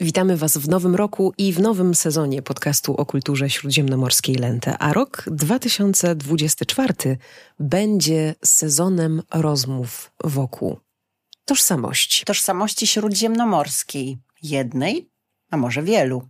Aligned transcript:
Witamy 0.00 0.36
Was 0.36 0.56
w 0.56 0.68
nowym 0.68 0.94
roku 0.94 1.32
i 1.38 1.52
w 1.52 1.60
nowym 1.60 1.94
sezonie 1.94 2.42
podcastu 2.42 2.96
o 2.96 3.06
kulturze 3.06 3.50
śródziemnomorskiej 3.50 4.34
Lente. 4.34 4.78
A 4.78 4.92
rok 4.92 5.24
2024 5.26 6.94
będzie 7.60 8.34
sezonem 8.44 9.22
rozmów 9.34 10.12
wokół 10.24 10.78
tożsamości. 11.44 12.24
Tożsamości 12.24 12.86
śródziemnomorskiej. 12.86 14.18
Jednej, 14.42 15.10
a 15.50 15.56
może 15.56 15.82
wielu. 15.82 16.28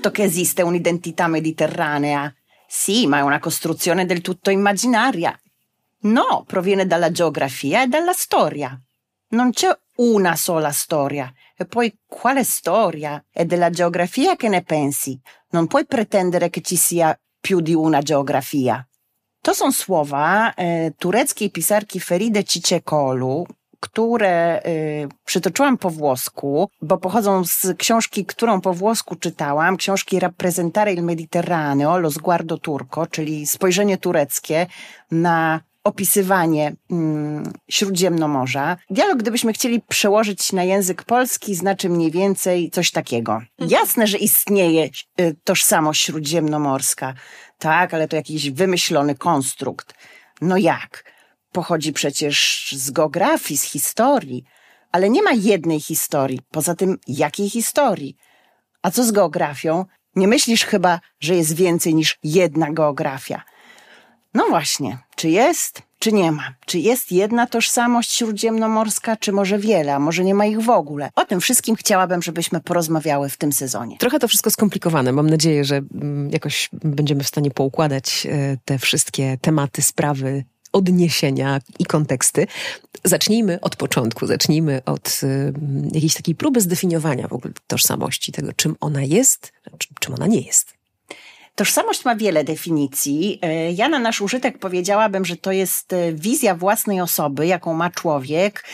Certo 0.00 0.16
che 0.16 0.26
esiste 0.26 0.62
un'identità 0.62 1.26
mediterranea. 1.26 2.34
Sì, 2.66 3.06
ma 3.06 3.18
è 3.18 3.20
una 3.20 3.38
costruzione 3.38 4.06
del 4.06 4.22
tutto 4.22 4.48
immaginaria. 4.48 5.38
No, 6.04 6.42
proviene 6.46 6.86
dalla 6.86 7.10
geografia 7.10 7.82
e 7.82 7.86
dalla 7.86 8.14
storia. 8.14 8.80
Non 9.32 9.50
c'è 9.50 9.68
una 9.96 10.36
sola 10.36 10.72
storia. 10.72 11.30
E 11.54 11.66
poi 11.66 11.94
quale 12.06 12.44
storia? 12.44 13.22
È 13.30 13.44
della 13.44 13.68
geografia 13.68 14.36
che 14.36 14.48
ne 14.48 14.62
pensi? 14.62 15.20
Non 15.50 15.66
puoi 15.66 15.84
pretendere 15.84 16.48
che 16.48 16.62
ci 16.62 16.76
sia 16.76 17.14
più 17.38 17.60
di 17.60 17.74
una 17.74 18.00
geografia. 18.00 18.82
To 19.42 19.52
są 19.52 19.70
słowa 19.70 20.54
e, 20.54 20.94
tureckiej 20.96 21.50
pisarki 21.50 22.00
Feride 22.00 22.42
Cicekolu, 22.42 23.44
które 23.80 24.62
y, 24.66 25.08
przytoczyłam 25.24 25.78
po 25.78 25.90
włosku, 25.90 26.70
bo 26.82 26.98
pochodzą 26.98 27.44
z 27.44 27.66
książki, 27.78 28.24
którą 28.24 28.60
po 28.60 28.74
włosku 28.74 29.16
czytałam, 29.16 29.76
książki 29.76 30.20
Rappresentare 30.20 30.92
il 30.92 31.02
Mediterraneo, 31.02 31.98
Lo 31.98 32.10
sguardo 32.10 32.58
turco, 32.58 33.06
czyli 33.06 33.46
spojrzenie 33.46 33.98
tureckie 33.98 34.66
na 35.10 35.60
opisywanie 35.84 36.72
mm, 36.90 37.52
Śródziemnomorza. 37.70 38.76
Dialog, 38.90 39.18
gdybyśmy 39.18 39.52
chcieli 39.52 39.80
przełożyć 39.88 40.52
na 40.52 40.64
język 40.64 41.02
polski, 41.04 41.54
znaczy 41.54 41.88
mniej 41.88 42.10
więcej 42.10 42.70
coś 42.70 42.90
takiego. 42.90 43.32
Mhm. 43.32 43.70
Jasne, 43.70 44.06
że 44.06 44.18
istnieje 44.18 44.88
y, 45.20 45.36
tożsamość 45.44 46.04
śródziemnomorska, 46.04 47.14
tak, 47.58 47.94
ale 47.94 48.08
to 48.08 48.16
jakiś 48.16 48.50
wymyślony 48.50 49.14
konstrukt. 49.14 49.94
No 50.40 50.56
jak? 50.56 51.04
Pochodzi 51.52 51.92
przecież 51.92 52.68
z 52.76 52.90
geografii, 52.90 53.58
z 53.58 53.62
historii, 53.62 54.44
ale 54.92 55.10
nie 55.10 55.22
ma 55.22 55.32
jednej 55.32 55.80
historii. 55.80 56.40
Poza 56.50 56.74
tym, 56.74 56.98
jakiej 57.06 57.50
historii? 57.50 58.16
A 58.82 58.90
co 58.90 59.04
z 59.04 59.12
geografią? 59.12 59.84
Nie 60.16 60.28
myślisz 60.28 60.64
chyba, 60.64 61.00
że 61.20 61.36
jest 61.36 61.54
więcej 61.54 61.94
niż 61.94 62.18
jedna 62.22 62.72
geografia. 62.72 63.42
No 64.34 64.48
właśnie, 64.48 64.98
czy 65.16 65.28
jest, 65.28 65.82
czy 65.98 66.12
nie 66.12 66.32
ma? 66.32 66.54
Czy 66.66 66.78
jest 66.78 67.12
jedna 67.12 67.46
tożsamość 67.46 68.12
śródziemnomorska, 68.12 69.16
czy 69.16 69.32
może 69.32 69.58
wiele, 69.58 69.94
a 69.94 69.98
może 69.98 70.24
nie 70.24 70.34
ma 70.34 70.46
ich 70.46 70.60
w 70.60 70.70
ogóle? 70.70 71.10
O 71.16 71.24
tym 71.24 71.40
wszystkim 71.40 71.76
chciałabym, 71.76 72.22
żebyśmy 72.22 72.60
porozmawiały 72.60 73.28
w 73.28 73.36
tym 73.36 73.52
sezonie. 73.52 73.96
Trochę 73.98 74.18
to 74.18 74.28
wszystko 74.28 74.50
skomplikowane. 74.50 75.12
Mam 75.12 75.30
nadzieję, 75.30 75.64
że 75.64 75.76
mm, 75.76 76.30
jakoś 76.30 76.68
będziemy 76.72 77.24
w 77.24 77.28
stanie 77.28 77.50
poukładać 77.50 78.26
e, 78.26 78.56
te 78.64 78.78
wszystkie 78.78 79.38
tematy, 79.40 79.82
sprawy 79.82 80.44
odniesienia 80.72 81.60
i 81.78 81.84
konteksty. 81.84 82.46
Zacznijmy 83.04 83.60
od 83.60 83.76
początku, 83.76 84.26
zacznijmy 84.26 84.82
od 84.86 85.20
y, 85.22 85.52
jakiejś 85.92 86.14
takiej 86.14 86.34
próby 86.34 86.60
zdefiniowania 86.60 87.28
w 87.28 87.32
ogóle 87.32 87.54
tożsamości, 87.66 88.32
tego 88.32 88.52
czym 88.52 88.76
ona 88.80 89.02
jest, 89.02 89.52
czym 90.00 90.14
ona 90.14 90.26
nie 90.26 90.40
jest. 90.40 90.80
Tożsamość 91.60 92.04
ma 92.04 92.16
wiele 92.16 92.44
definicji. 92.44 93.38
E, 93.42 93.72
ja 93.72 93.88
na 93.88 93.98
nasz 93.98 94.20
użytek 94.20 94.58
powiedziałabym, 94.58 95.24
że 95.24 95.36
to 95.36 95.52
jest 95.52 95.92
e, 95.92 96.12
wizja 96.12 96.54
własnej 96.54 97.00
osoby, 97.00 97.46
jaką 97.46 97.74
ma 97.74 97.90
człowiek, 97.90 98.64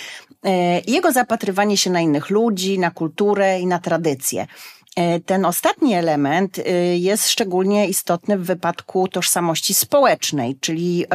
e, 0.44 0.80
jego 0.80 1.12
zapatrywanie 1.12 1.76
się 1.76 1.90
na 1.90 2.00
innych 2.00 2.30
ludzi, 2.30 2.78
na 2.78 2.90
kulturę 2.90 3.60
i 3.60 3.66
na 3.66 3.78
tradycje. 3.78 4.46
E, 4.96 5.20
ten 5.20 5.44
ostatni 5.44 5.94
element 5.94 6.58
y, 6.58 6.62
jest 6.96 7.28
szczególnie 7.28 7.88
istotny 7.88 8.38
w 8.38 8.44
wypadku 8.44 9.08
tożsamości 9.08 9.74
społecznej, 9.74 10.56
czyli 10.60 11.06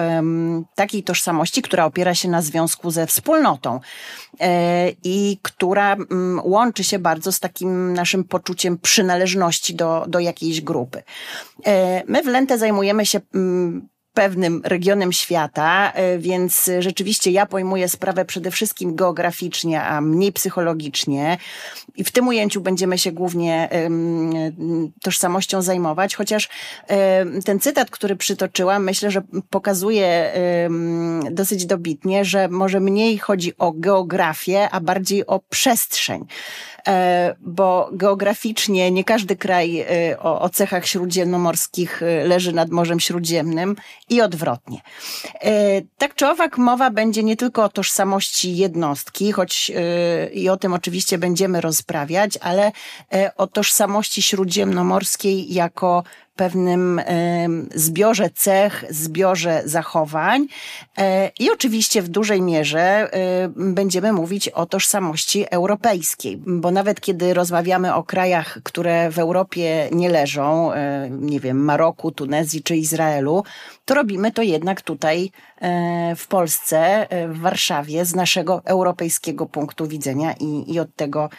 takiej 0.75 1.03
tożsamości, 1.03 1.61
która 1.61 1.85
opiera 1.85 2.15
się 2.15 2.29
na 2.29 2.41
związku 2.41 2.91
ze 2.91 3.07
wspólnotą 3.07 3.79
e, 4.39 4.89
i 5.03 5.37
która 5.41 5.93
mm, 5.93 6.41
łączy 6.43 6.83
się 6.83 6.99
bardzo 6.99 7.31
z 7.31 7.39
takim 7.39 7.93
naszym 7.93 8.23
poczuciem 8.23 8.77
przynależności 8.77 9.75
do, 9.75 10.05
do 10.07 10.19
jakiejś 10.19 10.61
grupy. 10.61 11.03
E, 11.65 12.03
my 12.07 12.23
w 12.23 12.25
Lente 12.25 12.57
zajmujemy 12.57 13.05
się 13.05 13.21
mm, 13.35 13.89
pewnym 14.13 14.61
regionem 14.63 15.11
świata, 15.11 15.91
e, 15.93 16.17
więc 16.17 16.69
rzeczywiście 16.79 17.31
ja 17.31 17.45
pojmuję 17.45 17.89
sprawę 17.89 18.25
przede 18.25 18.51
wszystkim 18.51 18.95
geograficznie, 18.95 19.83
a 19.83 20.01
mniej 20.01 20.31
psychologicznie. 20.31 21.37
I 21.95 22.03
w 22.03 22.11
tym 22.11 22.27
ujęciu 22.27 22.61
będziemy 22.61 22.97
się 22.97 23.11
głównie 23.11 23.69
tożsamością 25.03 25.61
zajmować, 25.61 26.15
chociaż 26.15 26.49
ten 27.45 27.59
cytat, 27.59 27.89
który 27.89 28.15
przytoczyłam, 28.15 28.83
myślę, 28.83 29.11
że 29.11 29.21
pokazuje 29.49 30.33
dosyć 31.31 31.65
dobitnie, 31.65 32.25
że 32.25 32.47
może 32.47 32.79
mniej 32.79 33.17
chodzi 33.17 33.53
o 33.57 33.71
geografię, 33.71 34.69
a 34.69 34.79
bardziej 34.79 35.25
o 35.27 35.39
przestrzeń. 35.49 36.25
E, 36.87 37.35
bo 37.41 37.89
geograficznie 37.93 38.91
nie 38.91 39.03
każdy 39.03 39.35
kraj 39.35 39.79
e, 39.79 40.19
o, 40.19 40.41
o 40.41 40.49
cechach 40.49 40.87
śródziemnomorskich 40.87 42.03
e, 42.03 42.25
leży 42.25 42.53
nad 42.53 42.69
Morzem 42.69 42.99
Śródziemnym 42.99 43.75
i 44.11 44.21
odwrotnie. 44.21 44.81
Tak 45.97 46.15
czy 46.15 46.27
owak 46.27 46.57
mowa 46.57 46.89
będzie 46.89 47.23
nie 47.23 47.37
tylko 47.37 47.63
o 47.63 47.69
tożsamości 47.69 48.57
jednostki, 48.57 49.31
choć 49.31 49.71
i 50.33 50.49
o 50.49 50.57
tym 50.57 50.73
oczywiście 50.73 51.17
będziemy 51.17 51.61
rozprawiać, 51.61 52.37
ale 52.41 52.71
o 53.37 53.47
tożsamości 53.47 54.21
śródziemnomorskiej 54.21 55.53
jako 55.53 56.03
pewnym 56.41 57.01
zbiorze 57.75 58.29
cech, 58.29 58.85
zbiorze 58.89 59.61
zachowań. 59.65 60.47
E, 60.97 61.31
i 61.39 61.51
oczywiście 61.51 62.01
w 62.01 62.09
dużej 62.09 62.41
mierze 62.41 63.09
będziemy 63.55 64.13
mówić 64.13 64.49
o 64.49 64.65
tożsamości 64.65 65.45
europejskiej, 65.51 66.41
bo 66.45 66.71
nawet 66.71 67.01
kiedy 67.01 67.33
rozmawiamy 67.33 67.95
o 67.95 68.03
krajach, 68.03 68.59
które 68.63 69.11
w 69.11 69.19
Europie 69.19 69.89
nie 69.91 70.09
leżą, 70.09 70.73
e, 70.73 71.09
nie 71.11 71.39
wiem, 71.39 71.63
Maroku, 71.63 72.11
Tunezji 72.11 72.63
czy 72.63 72.75
Izraelu, 72.75 73.43
to 73.85 73.93
robimy 73.93 74.31
to 74.31 74.41
jednak 74.41 74.81
tutaj 74.81 75.31
w 76.17 76.27
Polsce, 76.27 77.07
w 77.29 77.39
Warszawie, 77.39 78.05
z 78.05 78.15
naszego 78.15 78.61
europejskiego 78.65 79.45
punktu 79.45 79.87
widzenia 79.87 80.33
i, 80.39 80.73
i 80.73 80.79
od 80.79 80.95
tego 80.95 81.29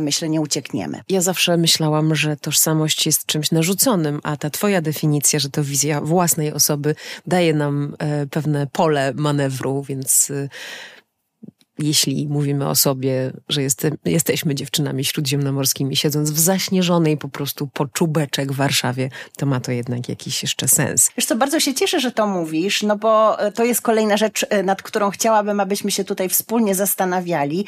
myślę 0.00 0.28
nie 0.28 0.40
uciekniemy. 0.40 1.00
Ja 1.08 1.20
zawsze 1.20 1.56
myślałam, 1.56 2.14
że 2.14 2.36
tożsamość 2.36 3.06
jest 3.06 3.26
czymś 3.26 3.50
narzuconym, 3.50 4.20
a 4.22 4.36
ta 4.36 4.50
twoja 4.50 4.80
definicja, 4.80 5.38
że 5.38 5.50
to 5.50 5.64
wizja 5.64 6.00
własnej 6.00 6.52
osoby 6.52 6.94
daje 7.26 7.54
nam 7.54 7.96
e, 7.98 8.26
pewne 8.26 8.66
pole 8.66 9.12
manewru, 9.14 9.82
więc 9.82 10.30
e, 10.30 10.48
jeśli 11.78 12.28
mówimy 12.28 12.68
o 12.68 12.74
sobie, 12.74 13.32
że 13.48 13.62
jest, 13.62 13.86
jesteśmy 14.04 14.54
dziewczynami 14.54 15.04
śródziemnomorskimi, 15.04 15.96
siedząc 15.96 16.30
w 16.30 16.38
zaśnieżonej 16.38 17.16
po 17.16 17.28
prostu 17.28 17.66
po 17.66 17.86
czubeczek 17.86 18.52
w 18.52 18.56
Warszawie, 18.56 19.10
to 19.36 19.46
ma 19.46 19.60
to 19.60 19.72
jednak 19.72 20.08
jakiś 20.08 20.42
jeszcze 20.42 20.68
sens. 20.68 21.10
Wiesz 21.16 21.26
co, 21.26 21.36
bardzo 21.36 21.60
się 21.60 21.74
cieszę, 21.74 22.00
że 22.00 22.12
to 22.12 22.26
mówisz, 22.26 22.82
no 22.82 22.96
bo 22.96 23.40
e, 23.40 23.52
to 23.52 23.64
jest 23.64 23.82
kolejna 23.82 24.16
rzecz, 24.16 24.46
nad 24.64 24.82
którą 24.82 25.10
chciałabym, 25.10 25.60
abyśmy 25.60 25.90
się 25.90 26.04
tutaj 26.04 26.28
wspólnie 26.28 26.74
zastanawiali, 26.74 27.66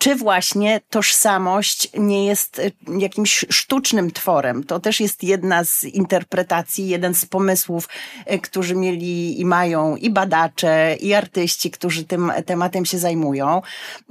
czy 0.00 0.16
właśnie 0.16 0.80
tożsamość 0.90 1.88
nie 1.98 2.26
jest 2.26 2.58
y, 2.58 2.72
jakimś 2.98 3.44
sztucznym 3.50 4.10
tworem. 4.10 4.64
To 4.64 4.80
też 4.80 5.00
jest 5.00 5.22
jedna 5.22 5.64
z 5.64 5.84
interpretacji, 5.84 6.88
jeden 6.88 7.14
z 7.14 7.26
pomysłów, 7.26 7.88
y, 8.32 8.38
którzy 8.38 8.74
mieli 8.74 9.40
i 9.40 9.44
mają 9.44 9.96
i 9.96 10.10
badacze, 10.10 10.96
i 11.00 11.14
artyści, 11.14 11.70
którzy 11.70 12.04
tym 12.04 12.32
tematem 12.46 12.84
się 12.84 12.98
zajmują. 12.98 13.62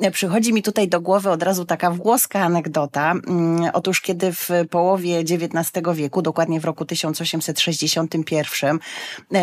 Y, 0.03 0.11
przychodzi 0.11 0.53
mi 0.53 0.63
tutaj 0.63 0.87
do 0.87 1.01
głowy 1.01 1.29
od 1.29 1.43
razu 1.43 1.65
taka 1.65 1.91
włoska 1.91 2.39
anegdota. 2.39 3.11
Mm, 3.11 3.71
otóż 3.73 4.01
kiedy 4.01 4.33
w 4.33 4.49
połowie 4.69 5.19
XIX 5.19 5.71
wieku, 5.93 6.21
dokładnie 6.21 6.59
w 6.59 6.65
roku 6.65 6.85
1861, 6.85 8.79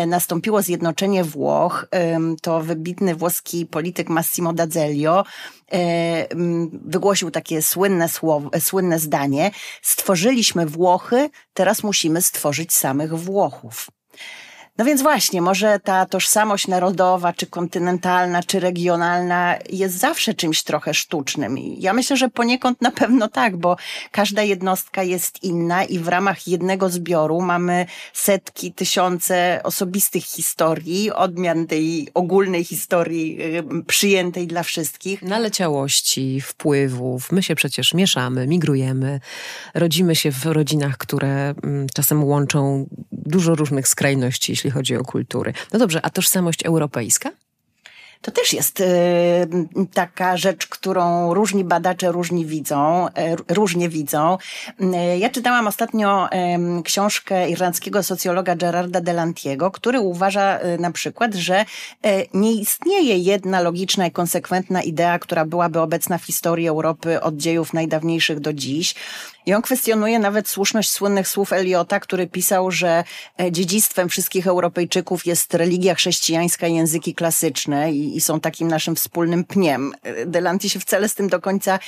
nastąpiło 0.07 0.61
zjednoczenie 0.61 1.23
Włoch, 1.23 1.85
to 2.41 2.61
wybitny 2.61 3.15
włoski 3.15 3.65
polityk 3.65 4.09
Massimo 4.09 4.53
d'Azeglio 4.53 5.23
wygłosił 6.71 7.31
takie 7.31 7.61
słynne 7.61 8.09
słowo, 8.09 8.49
słynne 8.59 8.99
zdanie: 8.99 9.51
Stworzyliśmy 9.81 10.65
Włochy, 10.65 11.29
teraz 11.53 11.83
musimy 11.83 12.21
stworzyć 12.21 12.73
samych 12.73 13.13
Włochów. 13.13 13.87
No 14.77 14.85
więc 14.85 15.01
właśnie, 15.01 15.41
może 15.41 15.79
ta 15.79 16.05
tożsamość 16.05 16.67
narodowa, 16.67 17.33
czy 17.33 17.47
kontynentalna, 17.47 18.43
czy 18.43 18.59
regionalna 18.59 19.55
jest 19.69 19.99
zawsze 19.99 20.33
czymś 20.33 20.63
trochę 20.63 20.93
sztucznym. 20.93 21.57
I 21.57 21.81
ja 21.81 21.93
myślę, 21.93 22.17
że 22.17 22.29
poniekąd 22.29 22.81
na 22.81 22.91
pewno 22.91 23.27
tak, 23.27 23.57
bo 23.57 23.77
każda 24.11 24.43
jednostka 24.43 25.03
jest 25.03 25.43
inna 25.43 25.83
i 25.83 25.99
w 25.99 26.07
ramach 26.07 26.47
jednego 26.47 26.89
zbioru 26.89 27.41
mamy 27.41 27.85
setki, 28.13 28.73
tysiące 28.73 29.61
osobistych 29.63 30.23
historii, 30.23 31.11
odmian 31.11 31.67
tej 31.67 32.07
ogólnej 32.13 32.63
historii 32.63 33.37
y, 33.41 33.83
przyjętej 33.83 34.47
dla 34.47 34.63
wszystkich. 34.63 35.21
Naleciałości, 35.21 36.41
wpływów. 36.41 37.31
My 37.31 37.43
się 37.43 37.55
przecież 37.55 37.93
mieszamy, 37.93 38.47
migrujemy, 38.47 39.19
rodzimy 39.73 40.15
się 40.15 40.31
w 40.31 40.45
rodzinach, 40.45 40.97
które 40.97 41.55
mm, 41.63 41.87
czasem 41.93 42.23
łączą 42.23 42.87
dużo 43.11 43.55
różnych 43.55 43.87
skrajności, 43.87 44.51
jeśli 44.51 44.66
chodzi 44.71 44.95
o 44.95 45.03
kultury. 45.03 45.53
No 45.73 45.79
dobrze, 45.79 46.05
a 46.05 46.09
tożsamość 46.09 46.65
europejska? 46.65 47.31
To 48.21 48.31
też 48.31 48.53
jest 48.53 48.79
y, 48.79 48.85
taka 49.93 50.37
rzecz, 50.37 50.67
którą 50.67 51.33
różni 51.33 51.63
badacze 51.63 52.11
różni 52.11 52.45
widzą, 52.45 53.07
y, 53.07 53.53
różnie 53.53 53.89
widzą. 53.89 54.37
Y, 54.81 55.17
ja 55.17 55.29
czytałam 55.29 55.67
ostatnio 55.67 56.29
książkę 56.83 57.49
irlandzkiego 57.49 58.03
socjologa 58.03 58.55
Gerarda 58.55 59.01
Delantiego, 59.01 59.71
który 59.71 59.99
uważa 59.99 60.59
na 60.79 60.91
przykład, 60.91 61.35
że 61.35 61.65
nie 62.33 62.53
istnieje 62.53 63.17
jedna 63.17 63.61
logiczna 63.61 64.07
i 64.07 64.11
konsekwentna 64.11 64.81
idea, 64.81 65.19
która 65.19 65.45
byłaby 65.45 65.79
obecna 65.79 66.17
w 66.17 66.23
historii 66.23 66.67
Europy 66.67 67.21
od 67.21 67.37
dziejów 67.37 67.73
najdawniejszych 67.73 68.39
do 68.39 68.53
dziś. 68.53 68.95
I 69.47 69.53
on 69.53 69.61
kwestionuje 69.61 70.19
nawet 70.19 70.49
słuszność 70.49 70.91
słynnych 70.91 71.27
słów 71.27 71.53
Eliota, 71.53 71.99
który 71.99 72.27
pisał, 72.27 72.71
że 72.71 73.03
e, 73.39 73.51
dziedzictwem 73.51 74.09
wszystkich 74.09 74.47
Europejczyków 74.47 75.25
jest 75.25 75.53
religia 75.53 75.95
chrześcijańska 75.95 76.67
i 76.67 76.75
języki 76.75 77.15
klasyczne 77.15 77.91
i, 77.91 78.06
i 78.15 78.21
są 78.21 78.39
takim 78.39 78.67
naszym 78.67 78.95
wspólnym 78.95 79.43
pniem. 79.43 79.93
E, 80.03 80.25
Delanti 80.25 80.69
się 80.69 80.79
wcale 80.79 81.09
z 81.09 81.15
tym 81.15 81.27
do 81.29 81.41
końca 81.41 81.79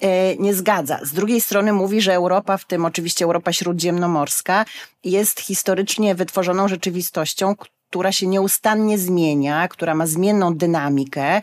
e, 0.00 0.36
nie 0.36 0.54
zgadza. 0.54 0.98
Z 1.02 1.12
drugiej 1.12 1.40
strony 1.40 1.72
mówi, 1.72 2.00
że 2.00 2.14
Europa, 2.14 2.56
w 2.56 2.64
tym 2.64 2.84
oczywiście 2.84 3.24
Europa 3.24 3.52
śródziemnomorska, 3.52 4.64
jest 5.04 5.40
historycznie 5.40 6.14
wytworzoną 6.14 6.68
rzeczywistością, 6.68 7.54
która 7.90 8.12
się 8.12 8.26
nieustannie 8.26 8.98
zmienia, 8.98 9.68
która 9.68 9.94
ma 9.94 10.06
zmienną 10.06 10.54
dynamikę. 10.54 11.42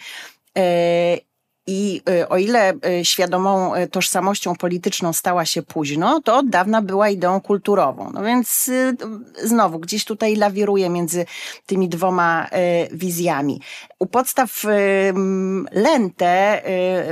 I 1.71 2.01
y, 2.09 2.29
o 2.29 2.37
ile 2.37 2.73
y, 2.73 3.05
świadomą 3.05 3.75
y, 3.75 3.87
tożsamością 3.87 4.55
polityczną 4.55 5.13
stała 5.13 5.45
się 5.45 5.61
późno, 5.61 6.21
to 6.21 6.37
od 6.37 6.49
dawna 6.49 6.81
była 6.81 7.09
ideą 7.09 7.41
kulturową. 7.41 8.11
No 8.13 8.23
więc 8.23 8.71
znowu 9.43 9.79
gdzieś 9.79 10.05
tutaj 10.05 10.35
lawiruje 10.35 10.89
między 10.89 11.25
tymi 11.65 11.89
dwoma 11.89 12.47
wizjami. 12.91 13.61
U 13.99 14.05
podstaw 14.05 14.63
Lente 15.71 16.61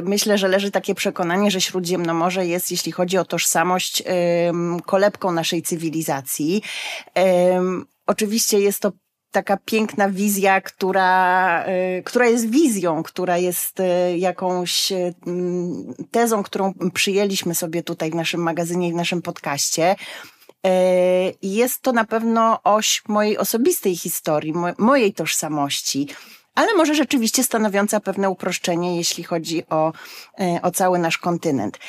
myślę, 0.03 0.37
że 0.37 0.47
leży 0.47 0.71
takie 0.71 0.95
przekonanie, 0.95 1.51
że 1.51 1.61
Śródziemnomorze 1.61 2.45
jest, 2.45 2.71
jeśli 2.71 2.91
chodzi 2.91 3.17
o 3.17 3.25
tożsamość, 3.25 4.03
kolebką 4.85 5.31
naszej 5.31 5.61
cywilizacji. 5.61 6.61
Oczywiście 8.07 8.59
jest 8.59 8.79
to 8.79 8.91
taka 9.31 9.57
piękna 9.65 10.09
wizja, 10.09 10.61
która, 10.61 11.65
y, 11.67 12.03
która 12.03 12.27
jest 12.27 12.49
wizją, 12.49 13.03
która 13.03 13.37
jest 13.37 13.79
y, 13.79 14.17
jakąś 14.17 14.91
y, 14.91 15.13
mm, 15.27 15.93
tezą, 16.11 16.43
którą 16.43 16.73
przyjęliśmy 16.93 17.55
sobie 17.55 17.83
tutaj 17.83 18.11
w 18.11 18.15
naszym 18.15 18.41
magazynie 18.41 18.87
i 18.87 18.93
w 18.93 18.95
naszym 18.95 19.21
podcaście. 19.21 19.95
Jest 21.41 21.81
to 21.81 21.91
na 21.91 22.05
pewno 22.05 22.63
oś 22.63 23.03
mojej 23.07 23.37
osobistej 23.37 23.97
historii, 23.97 24.53
mojej 24.77 25.13
tożsamości 25.13 26.07
ale 26.55 26.73
może 26.73 26.95
rzeczywiście 26.95 27.43
stanowiąca 27.43 27.99
pewne 27.99 28.29
uproszczenie, 28.29 28.97
jeśli 28.97 29.23
chodzi 29.23 29.63
o, 29.69 29.93
o 30.61 30.71
cały 30.71 30.99
nasz 30.99 31.17
kontynent 31.17 31.79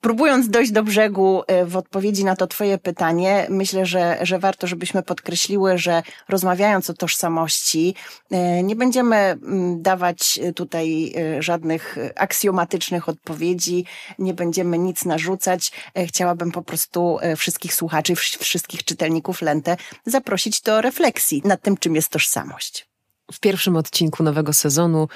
próbując 0.00 0.48
dojść 0.48 0.72
do 0.72 0.82
brzegu 0.82 1.42
e, 1.46 1.66
w 1.66 1.76
odpowiedzi 1.76 2.24
na 2.24 2.36
to 2.36 2.46
Twoje 2.46 2.78
pytanie, 2.78 3.46
myślę, 3.50 3.86
że, 3.86 4.18
że 4.22 4.38
warto, 4.38 4.66
żebyśmy 4.66 5.02
podkreśliły, 5.02 5.78
że 5.78 6.02
rozmawiając 6.28 6.90
o 6.90 6.94
tożsamości, 6.94 7.94
e, 8.30 8.62
nie 8.62 8.76
będziemy 8.76 9.16
mm, 9.16 9.82
dawać 9.82 10.40
tutaj 10.54 11.12
e, 11.16 11.42
żadnych 11.42 11.96
aksjomatycznych 12.16 13.08
odpowiedzi, 13.08 13.84
nie 14.18 14.34
będziemy 14.34 14.78
nic 14.78 15.04
narzucać. 15.04 15.72
Chciałabym 16.06 16.52
po 16.52 16.62
prostu 16.62 17.18
wszystkich 17.36 17.74
słuchaczy, 17.74 18.14
wszystkich 18.16 18.84
czytelników 18.84 19.42
Lentę 19.42 19.76
zaprosić 20.06 20.60
do 20.60 20.80
refleksji 20.80 21.42
nad 21.44 21.62
tym, 21.62 21.76
czym 21.76 21.94
jest 21.94 22.08
tożsamość. 22.08 22.88
W 23.32 23.40
pierwszym 23.40 23.76
odcinku 23.76 24.22
nowego 24.22 24.52
sezonu 24.52 25.08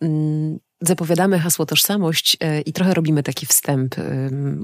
mm, 0.00 0.58
zapowiadamy 0.80 1.38
hasło 1.38 1.66
tożsamość 1.66 2.36
e, 2.40 2.60
i 2.60 2.72
trochę 2.72 2.94
robimy 2.94 3.22
taki 3.22 3.46
wstęp, 3.46 3.94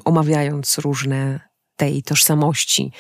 omawiając 0.05 0.79
różne 0.79 1.41
tej 1.77 2.03
tożsamości 2.03 2.93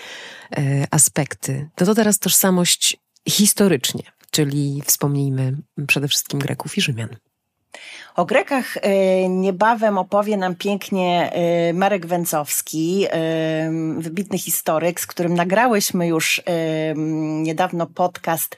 e, 0.56 0.86
aspekty. 0.90 1.68
To 1.74 1.86
to 1.86 1.94
teraz 1.94 2.18
tożsamość 2.18 2.96
historycznie, 3.28 4.02
czyli 4.30 4.82
wspomnijmy 4.86 5.56
przede 5.86 6.08
wszystkim 6.08 6.40
Greków 6.40 6.78
i 6.78 6.80
Rzymian. 6.80 7.16
O 8.16 8.24
Grekach 8.24 8.76
e, 8.76 9.28
niebawem 9.28 9.98
opowie 9.98 10.36
nam 10.36 10.54
pięknie 10.54 11.32
e, 11.32 11.72
Marek 11.72 12.06
Węcowski, 12.06 13.06
e, 13.10 13.70
wybitny 13.98 14.38
historyk, 14.38 15.00
z 15.00 15.06
którym 15.06 15.34
nagrałyśmy 15.34 16.06
już 16.06 16.42
niedawno 17.42 17.86
podcast, 17.86 18.56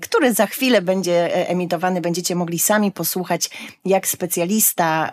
który 0.00 0.34
za 0.34 0.46
chwilę 0.46 0.82
będzie 0.82 1.48
emitowany. 1.48 2.00
Będziecie 2.00 2.34
mogli 2.34 2.58
sami 2.58 2.92
posłuchać, 2.92 3.50
jak 3.84 4.08
specjalista 4.08 5.12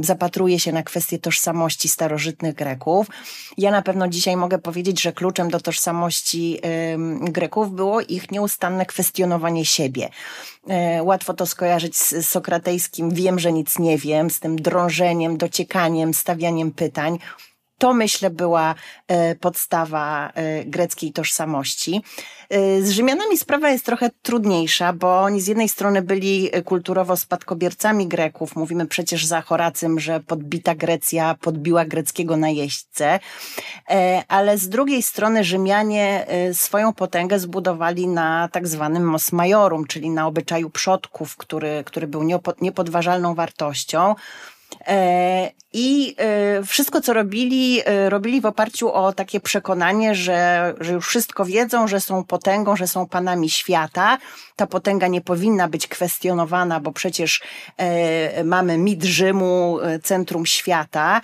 zapatruje 0.00 0.60
się 0.60 0.72
na 0.72 0.82
kwestie 0.82 1.18
tożsamości 1.18 1.88
starożytnych 1.88 2.54
Greków. 2.54 3.06
Ja 3.58 3.70
na 3.70 3.82
pewno 3.82 4.08
dzisiaj 4.08 4.36
mogę 4.36 4.58
powiedzieć, 4.58 5.02
że 5.02 5.12
kluczem 5.12 5.50
do 5.50 5.60
tożsamości 5.60 6.60
Greków 7.20 7.74
było 7.74 8.00
ich 8.00 8.30
nieustanne 8.30 8.86
kwestionowanie 8.86 9.64
siebie. 9.64 10.08
Łatwo 11.02 11.34
to 11.34 11.46
skojarzyć 11.46 11.96
z 11.96 12.26
Sokratesem 12.26 12.63
obywatelskim 12.64 13.10
wiem, 13.10 13.38
że 13.38 13.52
nic 13.52 13.78
nie 13.78 13.98
wiem, 13.98 14.30
z 14.30 14.40
tym 14.40 14.56
drążeniem, 14.56 15.36
dociekaniem, 15.36 16.14
stawianiem 16.14 16.72
pytań. 16.72 17.18
To 17.84 17.94
myślę 17.94 18.30
była 18.30 18.74
e, 19.08 19.34
podstawa 19.34 20.32
e, 20.34 20.64
greckiej 20.64 21.12
tożsamości. 21.12 22.02
E, 22.50 22.82
z 22.82 22.90
Rzymianami 22.90 23.38
sprawa 23.38 23.70
jest 23.70 23.86
trochę 23.86 24.10
trudniejsza, 24.22 24.92
bo 24.92 25.20
oni 25.20 25.40
z 25.40 25.46
jednej 25.46 25.68
strony 25.68 26.02
byli 26.02 26.50
kulturowo 26.64 27.16
spadkobiercami 27.16 28.06
Greków. 28.06 28.56
Mówimy 28.56 28.86
przecież 28.86 29.26
za 29.26 29.40
Horacym, 29.40 30.00
że 30.00 30.20
podbita 30.20 30.74
Grecja 30.74 31.34
podbiła 31.40 31.84
greckiego 31.84 32.36
najeźdźcę, 32.36 33.20
ale 34.28 34.58
z 34.58 34.68
drugiej 34.68 35.02
strony 35.02 35.44
Rzymianie 35.44 36.26
swoją 36.52 36.92
potęgę 36.92 37.38
zbudowali 37.38 38.08
na 38.08 38.48
tak 38.52 38.68
zwanym 38.68 39.04
mos 39.04 39.32
majorum, 39.32 39.86
czyli 39.86 40.10
na 40.10 40.26
obyczaju 40.26 40.70
przodków, 40.70 41.36
który, 41.36 41.82
który 41.86 42.06
był 42.06 42.22
niepodważalną 42.60 43.34
wartością. 43.34 44.14
E, 44.86 45.50
I 45.72 46.14
e, 46.18 46.62
wszystko, 46.62 47.00
co 47.00 47.12
robili, 47.12 47.80
e, 47.84 48.10
robili 48.10 48.40
w 48.40 48.46
oparciu 48.46 48.92
o 48.92 49.12
takie 49.12 49.40
przekonanie, 49.40 50.14
że, 50.14 50.74
że 50.80 50.92
już 50.92 51.08
wszystko 51.08 51.44
wiedzą, 51.44 51.88
że 51.88 52.00
są 52.00 52.24
potęgą, 52.24 52.76
że 52.76 52.86
są 52.86 53.08
panami 53.08 53.50
świata. 53.50 54.18
Ta 54.56 54.66
potęga 54.66 55.08
nie 55.08 55.20
powinna 55.20 55.68
być 55.68 55.86
kwestionowana, 55.88 56.80
bo 56.80 56.92
przecież 56.92 57.42
mamy 58.44 58.78
mit 58.78 59.04
Rzymu, 59.04 59.78
centrum 60.02 60.46
świata. 60.46 61.20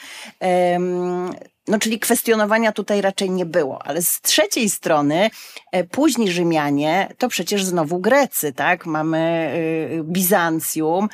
No, 1.68 1.78
czyli 1.78 1.98
kwestionowania 1.98 2.72
tutaj 2.72 3.00
raczej 3.00 3.30
nie 3.30 3.46
było, 3.46 3.82
ale 3.86 4.02
z 4.02 4.20
trzeciej 4.20 4.70
strony 4.70 5.30
e, 5.72 5.84
późni 5.84 6.30
Rzymianie 6.30 7.14
to 7.18 7.28
przecież 7.28 7.64
znowu 7.64 7.98
Grecy, 7.98 8.52
tak? 8.52 8.86
Mamy 8.86 9.18
e, 9.18 10.02
Bizancjum. 10.04 11.08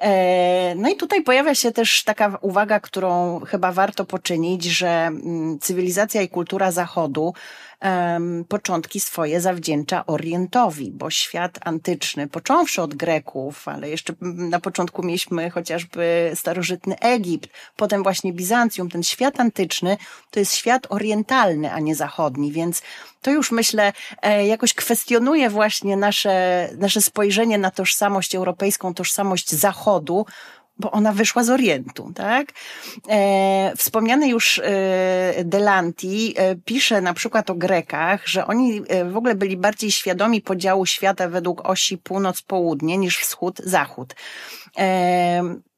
E, 0.00 0.74
no 0.74 0.88
i 0.88 0.96
tutaj 0.96 1.22
pojawia 1.22 1.54
się 1.54 1.72
też 1.72 2.04
taka 2.04 2.38
uwaga, 2.40 2.80
którą 2.80 3.40
chyba 3.40 3.72
warto 3.72 4.04
poczynić, 4.04 4.64
że 4.64 4.88
mm, 4.88 5.58
cywilizacja 5.58 6.22
i 6.22 6.28
kultura 6.28 6.72
Zachodu 6.72 7.34
um, 7.82 8.44
początki 8.48 9.00
swoje 9.00 9.40
zawdzięcza 9.40 10.06
Orientowi, 10.06 10.90
bo 10.90 11.10
świat 11.10 11.58
antyczny, 11.64 12.28
począwszy 12.28 12.82
od 12.82 12.94
Greków, 12.94 13.68
ale 13.68 13.88
jeszcze 13.88 14.12
na 14.20 14.60
początku 14.60 15.02
mieliśmy 15.02 15.50
chociażby 15.50 16.32
starożytny 16.34 16.98
Egipt, 16.98 17.48
potem 17.76 18.02
właśnie 18.02 18.32
Bizancjum, 18.32 18.90
ten 18.90 19.02
świat 19.02 19.40
antyczny 19.40 19.96
to 20.30 20.40
jest 20.40 20.54
świat 20.54 20.86
orientalny, 20.90 21.72
a 21.72 21.80
nie 21.80 21.94
zachodni, 21.94 22.52
więc 22.52 22.82
to 23.22 23.30
już 23.30 23.50
myślę 23.50 23.92
e, 24.22 24.46
jakoś 24.46 24.74
kwestionuje 24.74 25.50
właśnie 25.50 25.96
nasze, 25.96 26.68
nasze 26.78 27.00
spojrzenie 27.00 27.58
na 27.58 27.70
tożsamość 27.70 28.34
europejską, 28.34 28.94
tożsamość 28.94 29.50
Zachodu, 29.50 30.26
bo 30.78 30.90
ona 30.90 31.12
wyszła 31.12 31.44
z 31.44 31.50
Orientu, 31.50 32.12
tak? 32.14 32.52
E, 33.08 33.72
wspomniany 33.76 34.28
już 34.28 34.58
e, 34.58 35.44
Delanti 35.44 36.34
e, 36.36 36.56
pisze 36.56 37.00
na 37.00 37.14
przykład 37.14 37.50
o 37.50 37.54
Grekach, 37.54 38.26
że 38.26 38.46
oni 38.46 38.82
e, 38.88 39.04
w 39.04 39.16
ogóle 39.16 39.34
byli 39.34 39.56
bardziej 39.56 39.90
świadomi 39.90 40.40
podziału 40.40 40.86
świata 40.86 41.28
według 41.28 41.68
osi 41.68 41.98
północ-południe 41.98 42.98
niż 42.98 43.18
wschód-zachód. 43.18 44.14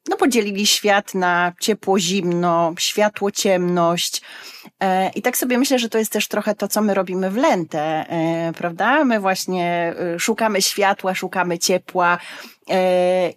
No, 0.09 0.17
podzielili 0.17 0.67
świat 0.67 1.15
na 1.15 1.53
ciepło, 1.61 1.99
zimno, 1.99 2.75
światło, 2.79 3.31
ciemność. 3.31 4.23
E, 4.81 5.11
I 5.11 5.23
tak 5.23 5.37
sobie 5.37 5.59
myślę, 5.59 5.79
że 5.79 5.89
to 5.89 5.99
jest 5.99 6.13
też 6.13 6.29
trochę 6.29 6.55
to, 6.55 6.69
co 6.69 6.83
my 6.83 6.95
robimy 6.95 7.31
w 7.31 7.37
Lentę, 7.37 7.81
e, 7.81 8.53
prawda? 8.57 9.05
My 9.05 9.21
właśnie 9.21 9.95
e, 10.15 10.19
szukamy 10.19 10.63
światła, 10.63 11.15
szukamy 11.15 11.59
ciepła, 11.59 12.19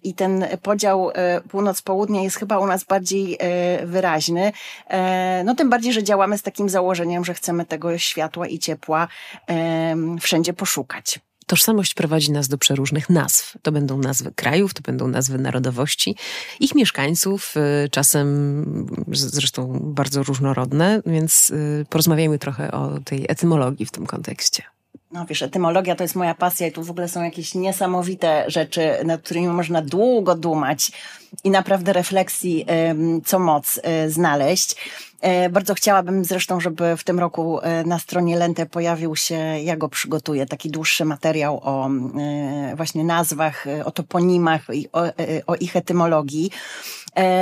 i 0.02 0.14
ten 0.14 0.46
podział 0.62 1.10
północ-południe 1.48 2.24
jest 2.24 2.36
chyba 2.36 2.58
u 2.58 2.66
nas 2.66 2.84
bardziej 2.84 3.38
wyraźny. 3.84 4.52
No 5.44 5.54
tym 5.54 5.70
bardziej, 5.70 5.92
że 5.92 6.02
działamy 6.02 6.38
z 6.38 6.42
takim 6.42 6.68
założeniem, 6.68 7.24
że 7.24 7.34
chcemy 7.34 7.64
tego 7.64 7.98
światła 7.98 8.46
i 8.46 8.58
ciepła 8.58 9.08
wszędzie 10.20 10.52
poszukać. 10.52 11.20
Tożsamość 11.54 11.94
prowadzi 11.94 12.32
nas 12.32 12.48
do 12.48 12.58
przeróżnych 12.58 13.10
nazw. 13.10 13.58
To 13.62 13.72
będą 13.72 13.98
nazwy 13.98 14.32
krajów, 14.32 14.74
to 14.74 14.82
będą 14.82 15.08
nazwy 15.08 15.38
narodowości, 15.38 16.16
ich 16.60 16.74
mieszkańców, 16.74 17.54
y, 17.84 17.88
czasem 17.88 18.86
zresztą 19.12 19.78
bardzo 19.82 20.22
różnorodne, 20.22 21.02
więc 21.06 21.50
y, 21.50 21.86
porozmawiajmy 21.90 22.38
trochę 22.38 22.72
o 22.72 23.00
tej 23.04 23.24
etymologii 23.28 23.86
w 23.86 23.90
tym 23.90 24.06
kontekście. 24.06 24.62
No 25.12 25.26
wiesz, 25.26 25.42
etymologia 25.42 25.96
to 25.96 26.04
jest 26.04 26.14
moja 26.14 26.34
pasja 26.34 26.66
i 26.66 26.72
tu 26.72 26.82
w 26.82 26.90
ogóle 26.90 27.08
są 27.08 27.22
jakieś 27.22 27.54
niesamowite 27.54 28.44
rzeczy, 28.46 28.90
nad 29.04 29.22
którymi 29.22 29.46
można 29.46 29.82
długo 29.82 30.34
dumać 30.34 30.92
i 31.44 31.50
naprawdę 31.50 31.92
refleksji 31.92 32.66
co 33.24 33.38
moc 33.38 33.78
y, 34.06 34.10
znaleźć. 34.10 34.76
E, 35.24 35.50
bardzo 35.50 35.74
chciałabym 35.74 36.24
zresztą, 36.24 36.60
żeby 36.60 36.96
w 36.96 37.04
tym 37.04 37.18
roku 37.18 37.60
e, 37.60 37.84
na 37.84 37.98
stronie 37.98 38.36
Lente 38.36 38.66
pojawił 38.66 39.16
się, 39.16 39.36
ja 39.62 39.76
go 39.76 39.88
przygotuję, 39.88 40.46
taki 40.46 40.70
dłuższy 40.70 41.04
materiał 41.04 41.60
o 41.62 41.88
e, 41.88 42.76
właśnie 42.76 43.04
nazwach, 43.04 43.66
o 43.84 43.90
toponimach 43.90 44.62
o, 44.92 45.02
o 45.46 45.54
ich 45.54 45.76
etymologii. 45.76 46.50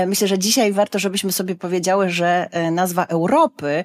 Myślę, 0.06 0.28
że 0.28 0.38
dzisiaj 0.38 0.72
warto, 0.72 0.98
żebyśmy 0.98 1.32
sobie 1.32 1.54
powiedziały, 1.54 2.10
że 2.10 2.48
nazwa 2.70 3.04
Europy 3.04 3.84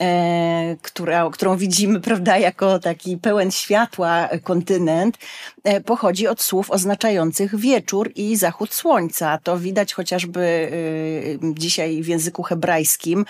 E, 0.00 0.76
która, 0.82 1.30
którą 1.32 1.56
widzimy, 1.56 2.00
prawda, 2.10 2.38
jako 2.38 2.78
taki 2.78 3.16
pełen 3.16 3.50
światła 3.50 4.28
kontynent, 4.42 5.18
e, 5.64 5.80
pochodzi 5.80 6.28
od 6.28 6.42
słów 6.42 6.70
oznaczających 6.70 7.56
wieczór 7.56 8.12
i 8.14 8.36
zachód 8.36 8.74
słońca. 8.74 9.38
To 9.42 9.58
widać 9.58 9.94
chociażby 9.94 10.40
e, 10.40 11.54
dzisiaj 11.54 12.02
w 12.02 12.08
języku 12.08 12.42
hebrajskim, 12.42 13.24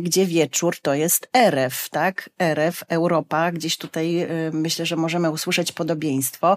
gdzie 0.00 0.26
wieczór 0.26 0.76
to 0.82 0.94
jest 0.94 1.28
Eref, 1.32 1.88
tak? 1.88 2.30
Eref, 2.38 2.84
Europa, 2.88 3.52
gdzieś 3.52 3.76
tutaj 3.76 4.26
myślę, 4.52 4.86
że 4.86 4.96
możemy 4.96 5.30
usłyszeć 5.30 5.72
podobieństwo. 5.72 6.56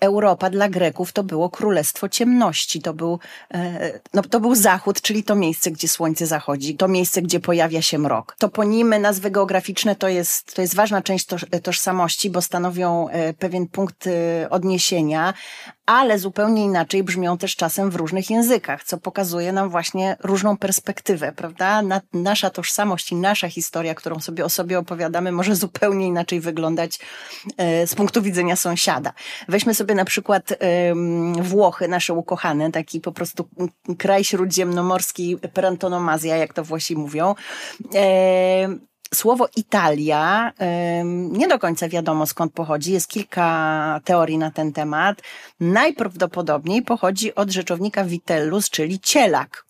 Europa 0.00 0.50
dla 0.50 0.68
Greków 0.68 1.12
to 1.12 1.22
było 1.22 1.50
królestwo 1.50 2.08
ciemności, 2.08 2.82
to 2.82 2.94
był, 2.94 3.18
no, 4.14 4.22
to 4.30 4.40
był 4.40 4.54
zachód, 4.54 5.00
czyli 5.00 5.24
to 5.24 5.34
miejsce, 5.34 5.70
gdzie 5.70 5.88
słońce 5.88 6.26
zachodzi, 6.26 6.76
to 6.76 6.88
miejsce, 6.88 7.22
gdzie 7.22 7.40
pojawia 7.40 7.82
się 7.82 7.98
mrok. 7.98 8.36
To 8.38 8.48
po 8.48 8.64
nim 8.64 8.94
nazwy 9.00 9.30
geograficzne 9.30 9.96
to 9.96 10.08
jest, 10.08 10.54
to 10.54 10.62
jest 10.62 10.74
ważna 10.74 11.02
część 11.02 11.26
tożsamości, 11.62 12.30
bo 12.30 12.42
stanowią 12.42 13.08
e, 13.08 13.34
pewien 13.34 13.66
punkt 13.66 14.06
e, 14.06 14.50
odniesienia, 14.50 15.34
ale 15.86 16.18
zupełnie 16.18 16.64
inaczej 16.64 17.02
brzmią 17.02 17.38
też 17.38 17.56
czasem 17.56 17.90
w 17.90 17.96
różnych 17.96 18.30
językach, 18.30 18.84
co 18.84 18.98
pokazuje 18.98 19.52
nam 19.52 19.70
właśnie 19.70 20.16
różną 20.20 20.56
perspektywę, 20.56 21.32
prawda? 21.32 21.82
Na, 21.82 22.00
nasza 22.12 22.50
tożsamość 22.50 23.12
i 23.12 23.16
nasza 23.16 23.48
historia, 23.48 23.94
którą 23.94 24.20
sobie 24.20 24.44
o 24.44 24.48
sobie 24.48 24.78
opowiadamy, 24.78 25.32
może 25.32 25.56
zupełnie 25.56 26.06
inaczej 26.06 26.40
wyglądać 26.40 26.98
e, 27.56 27.86
z 27.86 27.94
punktu 27.94 28.22
widzenia 28.22 28.56
sąsiada. 28.56 29.12
Weźmy 29.48 29.74
sobie 29.74 29.94
na 29.94 30.04
przykład 30.04 30.48
Włochy, 31.42 31.88
nasze 31.88 32.14
ukochane, 32.14 32.72
taki 32.72 33.00
po 33.00 33.12
prostu 33.12 33.48
kraj 33.98 34.17
śródziemnomorski, 34.24 35.36
perantonomazja, 35.52 36.36
jak 36.36 36.54
to 36.54 36.64
Włosi 36.64 36.96
mówią. 36.96 37.34
Słowo 39.14 39.48
Italia 39.56 40.52
nie 41.12 41.48
do 41.48 41.58
końca 41.58 41.88
wiadomo 41.88 42.26
skąd 42.26 42.52
pochodzi. 42.52 42.92
Jest 42.92 43.08
kilka 43.08 44.00
teorii 44.04 44.38
na 44.38 44.50
ten 44.50 44.72
temat. 44.72 45.22
Najprawdopodobniej 45.60 46.82
pochodzi 46.82 47.34
od 47.34 47.50
rzeczownika 47.50 48.04
vitellus, 48.04 48.70
czyli 48.70 49.00
cielak. 49.00 49.64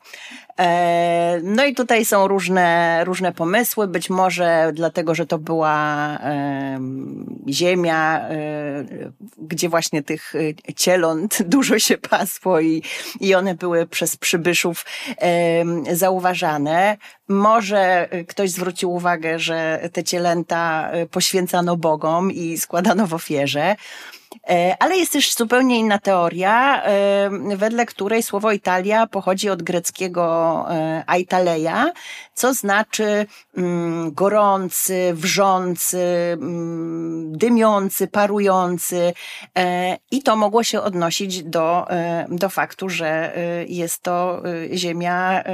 E, 0.59 1.41
no 1.43 1.65
i 1.65 1.75
tutaj 1.75 2.05
są 2.05 2.29
różne, 2.29 3.01
różne 3.05 3.33
pomysły, 3.33 3.89
być 3.89 4.11
może 4.11 4.71
dlatego, 4.75 5.15
że 5.15 5.27
to 5.27 5.39
była 5.39 6.19
ziemia, 7.49 8.21
e, 8.21 8.85
gdzie 9.39 9.69
właśnie 9.69 10.03
tych 10.03 10.35
e, 10.35 10.75
cieląt 10.75 11.43
dużo 11.55 11.79
się 11.79 11.99
pasło 11.99 12.61
i, 12.61 12.83
i 13.21 13.35
one 13.35 13.55
były 13.55 13.87
przez 13.87 14.17
przybyszów 14.17 14.85
zauważane. 15.93 16.97
Może 17.29 18.09
ktoś 18.29 18.51
zwrócił 18.51 18.93
uwagę, 18.93 19.39
że 19.39 19.89
te 19.93 20.05
cielęta 20.05 20.91
poświęcano 21.11 21.77
bogom 21.77 22.33
i 22.33 22.59
składano 22.59 23.07
w 23.07 23.15
ofierze. 23.15 23.77
E, 24.49 24.77
ale 24.79 24.97
jest 24.97 25.13
też 25.13 25.35
zupełnie 25.35 25.79
inna 25.79 25.99
teoria, 25.99 26.83
e, 26.83 27.31
wedle 27.57 27.87
której 27.87 28.23
słowo 28.23 28.53
Italia 28.53 29.07
pochodzi 29.07 29.51
od 29.51 29.63
greckiego 29.63 30.67
e, 30.71 31.05
aitaleia, 31.07 31.93
co 32.35 32.55
znaczy 32.55 33.27
mm, 33.57 34.13
gorący, 34.13 35.13
wrzący, 35.15 35.99
mm, 36.33 37.39
dymiący, 37.39 38.09
parujący. 38.09 39.13
I 40.11 40.23
to 40.23 40.37
mogło 40.37 40.65
się 40.65 40.81
odnosić 40.81 41.43
do, 41.43 41.87
do 42.29 42.49
faktu, 42.49 42.89
że 42.89 43.37
jest 43.69 44.03
to 44.03 44.43
ziemia, 44.73 45.45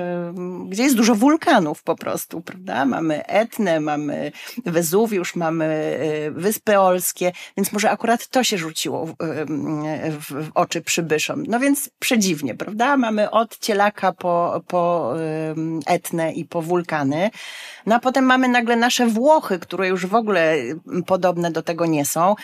gdzie 0.68 0.82
jest 0.82 0.96
dużo 0.96 1.14
wulkanów 1.14 1.82
po 1.82 1.96
prostu, 1.96 2.40
prawda? 2.40 2.84
Mamy 2.84 3.26
Etnę, 3.26 3.80
mamy 3.80 4.32
Wezuwiusz, 4.64 5.36
mamy 5.36 5.98
Wyspy 6.32 6.78
Olskie, 6.78 7.32
więc 7.56 7.72
może 7.72 7.90
akurat 7.90 8.28
to 8.28 8.44
się 8.44 8.58
rzuciło 8.64 9.06
w, 9.06 9.14
w, 10.30 10.50
oczy 10.54 10.80
przybyszom. 10.80 11.42
No 11.48 11.60
więc 11.60 11.90
przedziwnie, 11.98 12.54
prawda? 12.54 12.96
Mamy 12.96 13.30
od 13.30 13.58
cielaka 13.58 14.12
po, 14.12 14.62
po 14.66 15.14
etnę 15.86 16.32
i 16.32 16.44
po 16.44 16.62
wulkany. 16.62 17.30
No 17.86 17.94
a 17.94 17.98
potem 17.98 18.24
mamy 18.24 18.48
nagle 18.48 18.76
nasze 18.76 19.06
Włochy, 19.06 19.58
które 19.58 19.88
już 19.88 20.06
w 20.06 20.14
ogóle 20.14 20.56
podobne 21.06 21.50
do 21.50 21.62
tego 21.62 21.86
nie 21.86 22.04
są. 22.04 22.34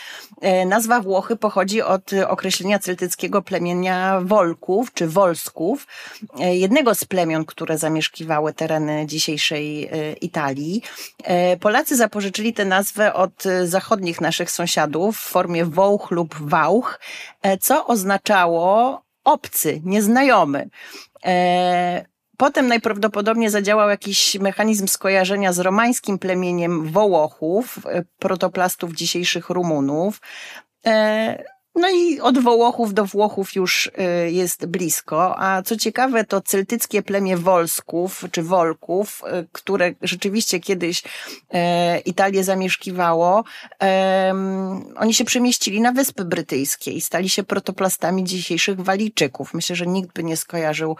E, 0.41 0.65
nazwa 0.65 1.01
Włochy 1.01 1.35
pochodzi 1.35 1.81
od 1.81 2.11
określenia 2.27 2.79
celtyckiego 2.79 3.41
plemienia 3.41 4.21
Wolków 4.21 4.93
czy 4.93 5.07
Wolsków, 5.07 5.87
e, 6.39 6.55
jednego 6.55 6.95
z 6.95 7.05
plemion, 7.05 7.45
które 7.45 7.77
zamieszkiwały 7.77 8.53
tereny 8.53 9.05
dzisiejszej 9.05 9.85
e, 9.85 10.13
Italii. 10.13 10.81
Polacy 11.59 11.95
zapożyczyli 11.95 12.53
tę 12.53 12.65
nazwę 12.65 13.13
od 13.13 13.43
zachodnich 13.65 14.21
naszych 14.21 14.51
sąsiadów 14.51 15.17
w 15.17 15.29
formie 15.29 15.65
Wołch 15.65 16.10
lub 16.11 16.35
Wałch, 16.35 16.99
co 17.61 17.87
oznaczało 17.87 19.01
obcy, 19.23 19.81
nieznajomy. 19.83 20.69
Potem 22.41 22.67
najprawdopodobniej 22.67 23.49
zadziałał 23.49 23.89
jakiś 23.89 24.35
mechanizm 24.39 24.87
skojarzenia 24.87 25.53
z 25.53 25.59
romańskim 25.59 26.19
plemieniem 26.19 26.91
Wołochów, 26.91 27.79
e, 27.85 28.03
protoplastów 28.19 28.93
dzisiejszych 28.93 29.49
Rumunów. 29.49 30.21
No 31.75 31.89
i 31.89 32.19
od 32.19 32.39
Wołochów 32.39 32.93
do 32.93 33.05
Włochów 33.05 33.55
już 33.55 33.85
y, 33.85 34.31
jest 34.31 34.65
blisko, 34.65 35.39
a 35.39 35.61
co 35.61 35.77
ciekawe 35.77 36.23
to 36.23 36.41
celtyckie 36.41 37.01
plemię 37.01 37.37
Wolsków 37.37 38.25
czy 38.31 38.43
Wolków, 38.43 39.23
y, 39.41 39.47
które 39.51 39.93
rzeczywiście 40.01 40.59
kiedyś 40.59 41.03
e, 41.53 41.99
Italię 41.99 42.43
zamieszkiwało, 42.43 43.43
oni 44.95 45.13
się 45.13 45.25
przemieścili 45.25 45.81
na 45.81 45.91
Wyspy 45.91 46.25
Brytyjskie 46.25 46.91
i 46.91 47.01
stali 47.01 47.29
się 47.29 47.43
protoplastami 47.43 48.23
dzisiejszych 48.23 48.81
Walijczyków. 48.81 49.53
Myślę, 49.53 49.75
że 49.75 49.87
nikt 49.87 50.13
by 50.15 50.23
nie 50.23 50.37
skojarzył 50.37 50.97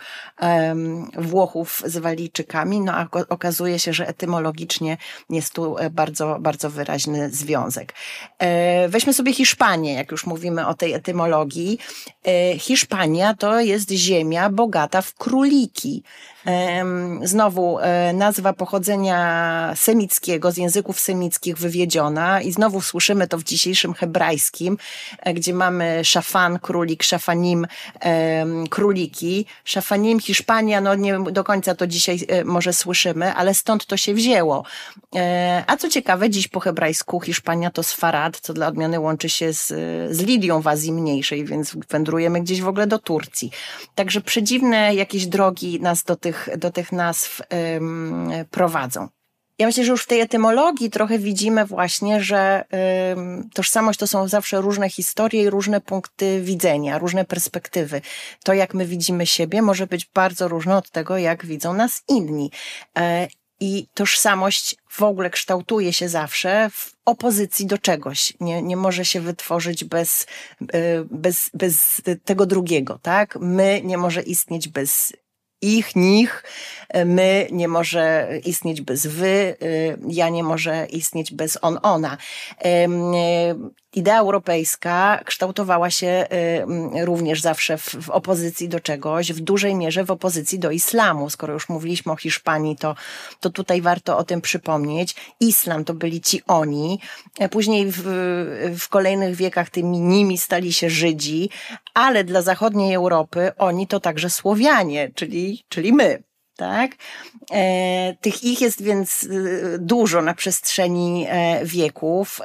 Włochów 1.17 1.83
z 1.85 1.97
Walijczykami, 1.97 2.81
no 2.81 2.93
a 2.93 3.07
okazuje 3.29 3.79
się, 3.79 3.93
że 3.93 4.07
etymologicznie 4.07 4.97
jest 5.29 5.53
tu 5.53 5.77
e, 5.77 5.89
bardzo, 5.89 6.37
bardzo 6.39 6.69
wyraźny 6.69 7.29
związek. 7.29 7.93
E, 8.39 8.89
weźmy 8.89 9.13
sobie 9.13 9.33
Hiszpanię, 9.33 9.93
jak 9.93 10.11
już 10.11 10.25
mówimy 10.25 10.60
o 10.67 10.73
tej 10.73 10.93
etymologii, 10.93 11.77
e, 12.23 12.57
Hiszpania 12.57 13.33
to 13.33 13.59
jest 13.59 13.91
ziemia 13.91 14.49
bogata 14.49 15.01
w 15.01 15.13
króliki. 15.13 16.03
Znowu 17.23 17.79
e, 17.79 18.13
nazwa 18.13 18.53
pochodzenia 18.53 19.73
semickiego, 19.75 20.51
z 20.51 20.57
języków 20.57 20.99
semickich 20.99 21.57
wywiedziona 21.57 22.41
i 22.41 22.51
znowu 22.51 22.81
słyszymy 22.81 23.27
to 23.27 23.37
w 23.37 23.43
dzisiejszym 23.43 23.93
hebrajskim, 23.93 24.77
e, 25.19 25.33
gdzie 25.33 25.53
mamy 25.53 26.05
szafan, 26.05 26.59
królik, 26.59 27.03
szafanim, 27.03 27.67
króliki. 28.69 29.45
Szafanim, 29.63 30.19
Hiszpania, 30.19 30.81
no 30.81 30.95
nie 30.95 31.19
do 31.19 31.43
końca 31.43 31.75
to 31.75 31.87
dzisiaj 31.87 32.19
e, 32.27 32.43
może 32.43 32.73
słyszymy, 32.73 33.33
ale 33.33 33.53
stąd 33.53 33.85
to 33.85 33.97
się 33.97 34.13
wzięło. 34.13 34.63
A 35.67 35.77
co 35.77 35.89
ciekawe, 35.89 36.29
dziś 36.29 36.47
po 36.47 36.59
hebrajsku 36.59 37.19
Hiszpania 37.19 37.71
to 37.71 37.83
Sfarad, 37.83 38.39
co 38.39 38.53
dla 38.53 38.67
odmiany 38.67 38.99
łączy 38.99 39.29
się 39.29 39.53
z, 39.53 39.67
z 40.15 40.21
Lidią 40.21 40.61
w 40.61 40.67
Azji 40.67 40.91
Mniejszej, 40.91 41.45
więc 41.45 41.75
wędrujemy 41.89 42.41
gdzieś 42.41 42.61
w 42.61 42.67
ogóle 42.67 42.87
do 42.87 42.99
Turcji. 42.99 43.51
Także 43.95 44.21
przedziwne 44.21 44.95
jakieś 44.95 45.25
drogi 45.25 45.81
nas 45.81 46.03
do 46.03 46.15
tych, 46.15 46.30
do 46.57 46.71
tych 46.71 46.91
nazw 46.91 47.41
prowadzą. 48.51 49.07
Ja 49.59 49.67
myślę, 49.67 49.83
że 49.83 49.91
już 49.91 50.03
w 50.03 50.07
tej 50.07 50.19
etymologii 50.19 50.89
trochę 50.89 51.19
widzimy 51.19 51.65
właśnie, 51.65 52.23
że 52.23 52.65
tożsamość 53.53 53.99
to 53.99 54.07
są 54.07 54.27
zawsze 54.27 54.61
różne 54.61 54.89
historie 54.89 55.43
i 55.43 55.49
różne 55.49 55.81
punkty 55.81 56.41
widzenia, 56.41 56.97
różne 56.97 57.25
perspektywy. 57.25 58.01
To, 58.43 58.53
jak 58.53 58.73
my 58.73 58.85
widzimy 58.85 59.25
siebie, 59.25 59.61
może 59.61 59.87
być 59.87 60.09
bardzo 60.13 60.47
różne 60.47 60.77
od 60.77 60.89
tego, 60.89 61.17
jak 61.17 61.45
widzą 61.45 61.73
nas 61.73 62.03
inni. 62.07 62.51
E, 62.97 63.27
i 63.59 63.87
tożsamość 63.93 64.75
w 64.89 65.03
ogóle 65.03 65.29
kształtuje 65.29 65.93
się 65.93 66.09
zawsze 66.09 66.69
w 66.69 66.95
opozycji 67.05 67.65
do 67.65 67.77
czegoś. 67.77 68.33
Nie, 68.39 68.61
nie 68.61 68.77
może 68.77 69.05
się 69.05 69.21
wytworzyć 69.21 69.83
bez, 69.83 70.27
e, 70.73 71.03
bez, 71.11 71.49
bez 71.53 72.01
tego 72.25 72.45
drugiego, 72.45 72.99
tak? 73.01 73.37
My 73.41 73.81
nie 73.83 73.97
może 73.97 74.21
istnieć 74.21 74.67
bez 74.67 75.13
ich, 75.61 75.95
nich, 75.95 76.43
my 77.05 77.47
nie 77.51 77.67
może 77.67 78.29
istnieć 78.45 78.81
bez 78.81 79.07
wy, 79.07 79.27
e, 79.27 79.55
ja 80.07 80.29
nie 80.29 80.43
może 80.43 80.85
istnieć 80.85 81.33
bez 81.33 81.57
on, 81.61 81.79
ona 81.83 82.17
idea 83.95 84.19
europejska 84.19 85.19
kształtowała 85.25 85.89
się 85.89 86.27
y, 86.97 87.05
również 87.05 87.41
zawsze 87.41 87.77
w, 87.77 87.89
w, 87.89 88.09
opozycji 88.09 88.69
do 88.69 88.79
czegoś, 88.79 89.33
w 89.33 89.39
dużej 89.39 89.75
mierze 89.75 90.03
w 90.03 90.11
opozycji 90.11 90.59
do 90.59 90.71
islamu. 90.71 91.29
Skoro 91.29 91.53
już 91.53 91.69
mówiliśmy 91.69 92.11
o 92.11 92.15
Hiszpanii, 92.15 92.75
to, 92.75 92.95
to 93.39 93.49
tutaj 93.49 93.81
warto 93.81 94.17
o 94.17 94.23
tym 94.23 94.41
przypomnieć. 94.41 95.15
Islam 95.39 95.85
to 95.85 95.93
byli 95.93 96.21
ci 96.21 96.41
oni. 96.47 96.99
E, 97.39 97.49
później 97.49 97.91
w, 97.91 98.01
w 98.79 98.89
kolejnych 98.89 99.35
wiekach 99.35 99.69
tymi 99.69 99.99
nimi 99.99 100.37
stali 100.37 100.73
się 100.73 100.89
Żydzi, 100.89 101.49
ale 101.93 102.23
dla 102.23 102.41
zachodniej 102.41 102.93
Europy 102.93 103.51
oni 103.57 103.87
to 103.87 103.99
także 103.99 104.29
Słowianie, 104.29 105.11
czyli, 105.15 105.63
czyli 105.69 105.93
my 105.93 106.23
tak? 106.61 106.91
E, 107.51 108.13
tych 108.21 108.43
ich 108.43 108.61
jest 108.61 108.81
więc 108.81 109.23
y, 109.23 109.77
dużo 109.79 110.21
na 110.21 110.33
przestrzeni 110.33 111.25
e, 111.29 111.65
wieków. 111.65 112.41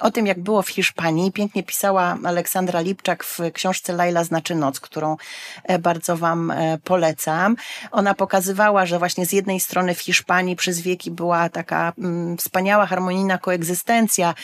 O 0.00 0.10
tym, 0.10 0.26
jak 0.26 0.40
było 0.40 0.62
w 0.62 0.68
Hiszpanii, 0.68 1.32
pięknie 1.32 1.62
pisała 1.62 2.18
Aleksandra 2.24 2.80
Lipczak 2.80 3.24
w 3.24 3.38
książce 3.52 3.92
Laila 3.92 4.24
znaczy 4.24 4.54
noc, 4.54 4.80
którą 4.80 5.16
e, 5.64 5.78
bardzo 5.78 6.16
wam 6.16 6.52
polecam. 6.84 7.56
Ona 7.90 8.14
pokazywała, 8.14 8.86
że 8.86 8.98
właśnie 8.98 9.26
z 9.26 9.32
jednej 9.32 9.60
strony 9.60 9.94
w 9.94 10.00
Hiszpanii 10.00 10.56
przez 10.56 10.80
wieki 10.80 11.10
była 11.10 11.48
taka 11.48 11.92
mm, 11.98 12.36
wspaniała, 12.36 12.86
harmonijna 12.86 13.38
koegzystencja 13.38 14.34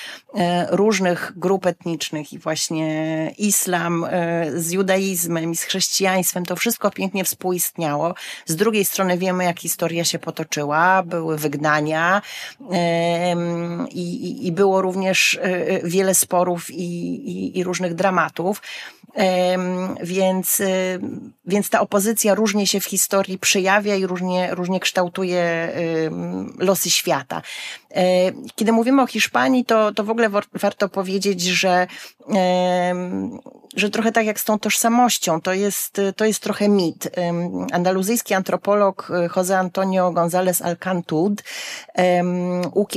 różnych 0.71 1.33
grup 1.37 1.67
etnicznych 1.67 2.33
i 2.33 2.39
właśnie 2.39 3.31
islam 3.39 4.07
z 4.55 4.71
judaizmem 4.71 5.53
i 5.53 5.57
z 5.57 5.63
chrześcijaństwem, 5.63 6.45
to 6.45 6.57
wszystko 6.57 6.91
pięknie 6.91 7.25
współistniało. 7.25 8.15
Z 8.47 8.57
drugiej 8.57 8.85
strony 8.85 8.94
strony 8.95 9.19
wiemy, 9.19 9.45
jak 9.45 9.61
historia 9.61 10.05
się 10.05 10.19
potoczyła, 10.19 11.03
były 11.03 11.39
wygnania 11.39 12.23
i, 13.91 14.47
i 14.47 14.53
było 14.53 14.83
również 14.83 15.39
e, 15.43 15.89
wiele 15.89 16.15
sporów 16.15 16.71
i, 16.71 16.85
i, 17.31 17.59
i 17.59 17.65
różnych 17.65 17.95
dramatów. 17.95 18.63
Więc, 20.03 20.61
e, 20.61 20.67
więc 21.47 21.71
ta 21.71 21.81
opozycja 21.81 22.35
różnie 22.35 22.67
się 22.67 22.81
w 22.81 22.85
historii 22.85 23.39
przejawia 23.39 23.95
i 23.95 24.07
różnie, 24.07 24.55
różnie 24.55 24.81
kształtuje 24.81 25.73
losy 26.59 26.91
świata. 26.91 27.43
E, 27.95 28.33
kiedy 28.55 28.73
mówimy 28.73 29.03
o 29.03 29.07
Hiszpanii, 29.07 29.65
to, 29.65 29.93
to 29.93 30.05
w 30.05 30.11
ogóle 30.11 30.31
warto 30.53 30.89
powiedzieć, 30.89 31.43
że, 31.43 31.87
że 33.77 33.91
trochę 33.91 34.13
tak 34.13 34.27
jak 34.27 34.41
z 34.41 34.45
tą 34.45 34.59
tożsamością, 34.59 35.41
to 35.41 35.53
jest, 35.53 36.01
to 36.17 36.25
jest 36.25 36.41
trochę 36.41 36.69
mit. 36.69 37.11
Andaluzyjski 37.73 38.35
antropolog 38.35 39.11
e, 39.11 39.29
José 39.29 39.55
Antonio 39.55 40.13
González 40.13 40.63
Alcantud 40.63 41.43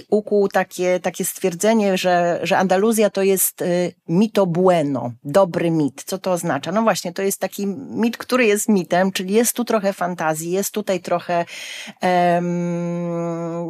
ukuł 0.09 0.47
takie, 0.47 0.99
takie 0.99 1.25
stwierdzenie, 1.25 1.97
że, 1.97 2.39
że 2.43 2.57
Andaluzja 2.57 3.09
to 3.09 3.23
jest 3.23 3.61
e, 3.61 3.65
mito 4.07 4.45
bueno, 4.45 5.11
dobry 5.23 5.71
mit. 5.71 6.03
Co 6.07 6.17
to 6.17 6.31
oznacza? 6.31 6.71
No 6.71 6.81
właśnie, 6.81 7.13
to 7.13 7.21
jest 7.21 7.39
taki 7.39 7.67
mit, 7.89 8.17
który 8.17 8.45
jest 8.45 8.69
mitem, 8.69 9.11
czyli 9.11 9.33
jest 9.33 9.53
tu 9.53 9.65
trochę 9.65 9.93
fantazji, 9.93 10.51
jest 10.51 10.73
tutaj 10.73 10.99
trochę 10.99 11.45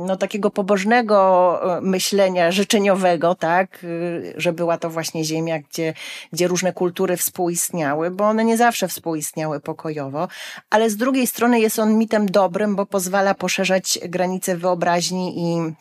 no, 0.07 0.17
takiego 0.17 0.49
pobożnego 0.49 1.17
E, 1.61 1.81
myślenia 1.81 2.51
życzeniowego, 2.51 3.35
tak, 3.35 3.83
e, 3.83 3.87
że 4.41 4.53
była 4.53 4.77
to 4.77 4.89
właśnie 4.89 5.23
ziemia, 5.23 5.59
gdzie, 5.59 5.93
gdzie 6.33 6.47
różne 6.47 6.73
kultury 6.73 7.17
współistniały, 7.17 8.11
bo 8.11 8.23
one 8.23 8.45
nie 8.45 8.57
zawsze 8.57 8.87
współistniały 8.87 9.59
pokojowo, 9.59 10.27
ale 10.69 10.89
z 10.89 10.97
drugiej 10.97 11.27
strony 11.27 11.59
jest 11.59 11.79
on 11.79 11.97
mitem 11.97 12.25
dobrym, 12.25 12.75
bo 12.75 12.85
pozwala 12.85 13.33
poszerzać 13.33 13.99
granice 14.09 14.57
wyobraźni 14.57 15.33
i 15.37 15.73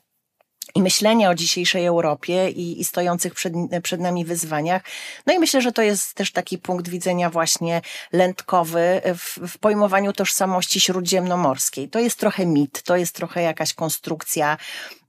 i 0.76 0.82
myślenia 0.82 1.30
o 1.30 1.34
dzisiejszej 1.34 1.86
Europie 1.86 2.50
i, 2.50 2.80
i 2.80 2.84
stojących 2.84 3.34
przed, 3.34 3.52
przed 3.82 4.00
nami 4.00 4.24
wyzwaniach. 4.24 4.82
No 5.26 5.32
i 5.32 5.38
myślę, 5.38 5.62
że 5.62 5.72
to 5.72 5.82
jest 5.82 6.14
też 6.14 6.32
taki 6.32 6.58
punkt 6.58 6.88
widzenia 6.88 7.30
właśnie 7.30 7.82
lętkowy 8.12 9.00
w, 9.04 9.38
w 9.48 9.58
pojmowaniu 9.58 10.12
tożsamości 10.12 10.80
śródziemnomorskiej. 10.80 11.88
To 11.88 11.98
jest 11.98 12.18
trochę 12.18 12.46
mit, 12.46 12.82
to 12.82 12.96
jest 12.96 13.14
trochę 13.14 13.42
jakaś 13.42 13.74
konstrukcja 13.74 14.56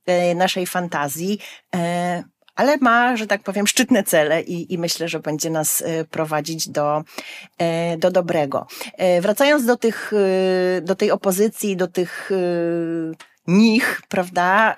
E, 0.07 0.35
naszej 0.35 0.67
fantazji 0.67 1.39
e, 1.75 2.23
ale 2.55 2.77
ma, 2.77 3.17
że 3.17 3.27
tak 3.27 3.43
powiem, 3.43 3.67
szczytne 3.67 4.03
cele 4.03 4.41
i, 4.41 4.73
i 4.73 4.77
myślę, 4.77 5.07
że 5.07 5.19
będzie 5.19 5.49
nas 5.49 5.81
e, 5.81 6.05
prowadzić 6.05 6.69
do, 6.69 7.03
do 7.97 8.11
dobrego. 8.11 8.67
Wracając 9.21 9.65
do 9.65 9.77
tych, 9.77 10.11
do 10.81 10.95
tej 10.95 11.11
opozycji, 11.11 11.77
do 11.77 11.87
tych 11.87 12.31
nich, 13.47 14.01
prawda? 14.09 14.75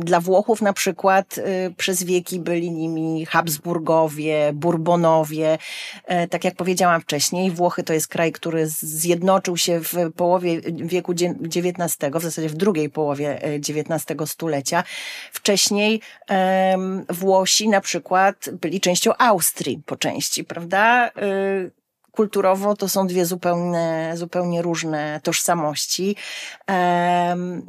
Dla 0.00 0.20
Włochów 0.20 0.62
na 0.62 0.72
przykład 0.72 1.38
y, 1.38 1.74
przez 1.76 2.02
wieki 2.02 2.40
byli 2.40 2.70
nimi 2.70 3.26
Habsburgowie, 3.26 4.52
Bourbonowie. 4.54 5.58
E, 6.04 6.28
tak 6.28 6.44
jak 6.44 6.54
powiedziałam 6.54 7.00
wcześniej, 7.00 7.50
Włochy 7.50 7.82
to 7.82 7.92
jest 7.92 8.08
kraj, 8.08 8.32
który 8.32 8.66
zjednoczył 8.68 9.56
się 9.56 9.80
w 9.80 9.94
połowie 10.16 10.60
wieku 10.70 11.12
XIX, 11.12 11.96
w 12.14 12.22
zasadzie 12.22 12.48
w 12.48 12.54
drugiej 12.54 12.90
połowie 12.90 13.40
XIX 13.42 14.20
e, 14.20 14.26
stulecia. 14.26 14.84
Wcześniej 15.32 16.00
Włosi 17.08 17.68
na 17.68 17.80
przykład 17.80 18.50
byli 18.60 18.80
częścią 18.80 19.12
Austrii 19.18 19.82
po 19.86 19.96
części, 19.96 20.44
prawda? 20.44 21.10
Kulturowo 22.16 22.76
to 22.76 22.88
są 22.88 23.06
dwie 23.06 23.26
zupełnie, 23.26 24.12
zupełnie 24.14 24.62
różne 24.62 25.20
tożsamości. 25.22 26.16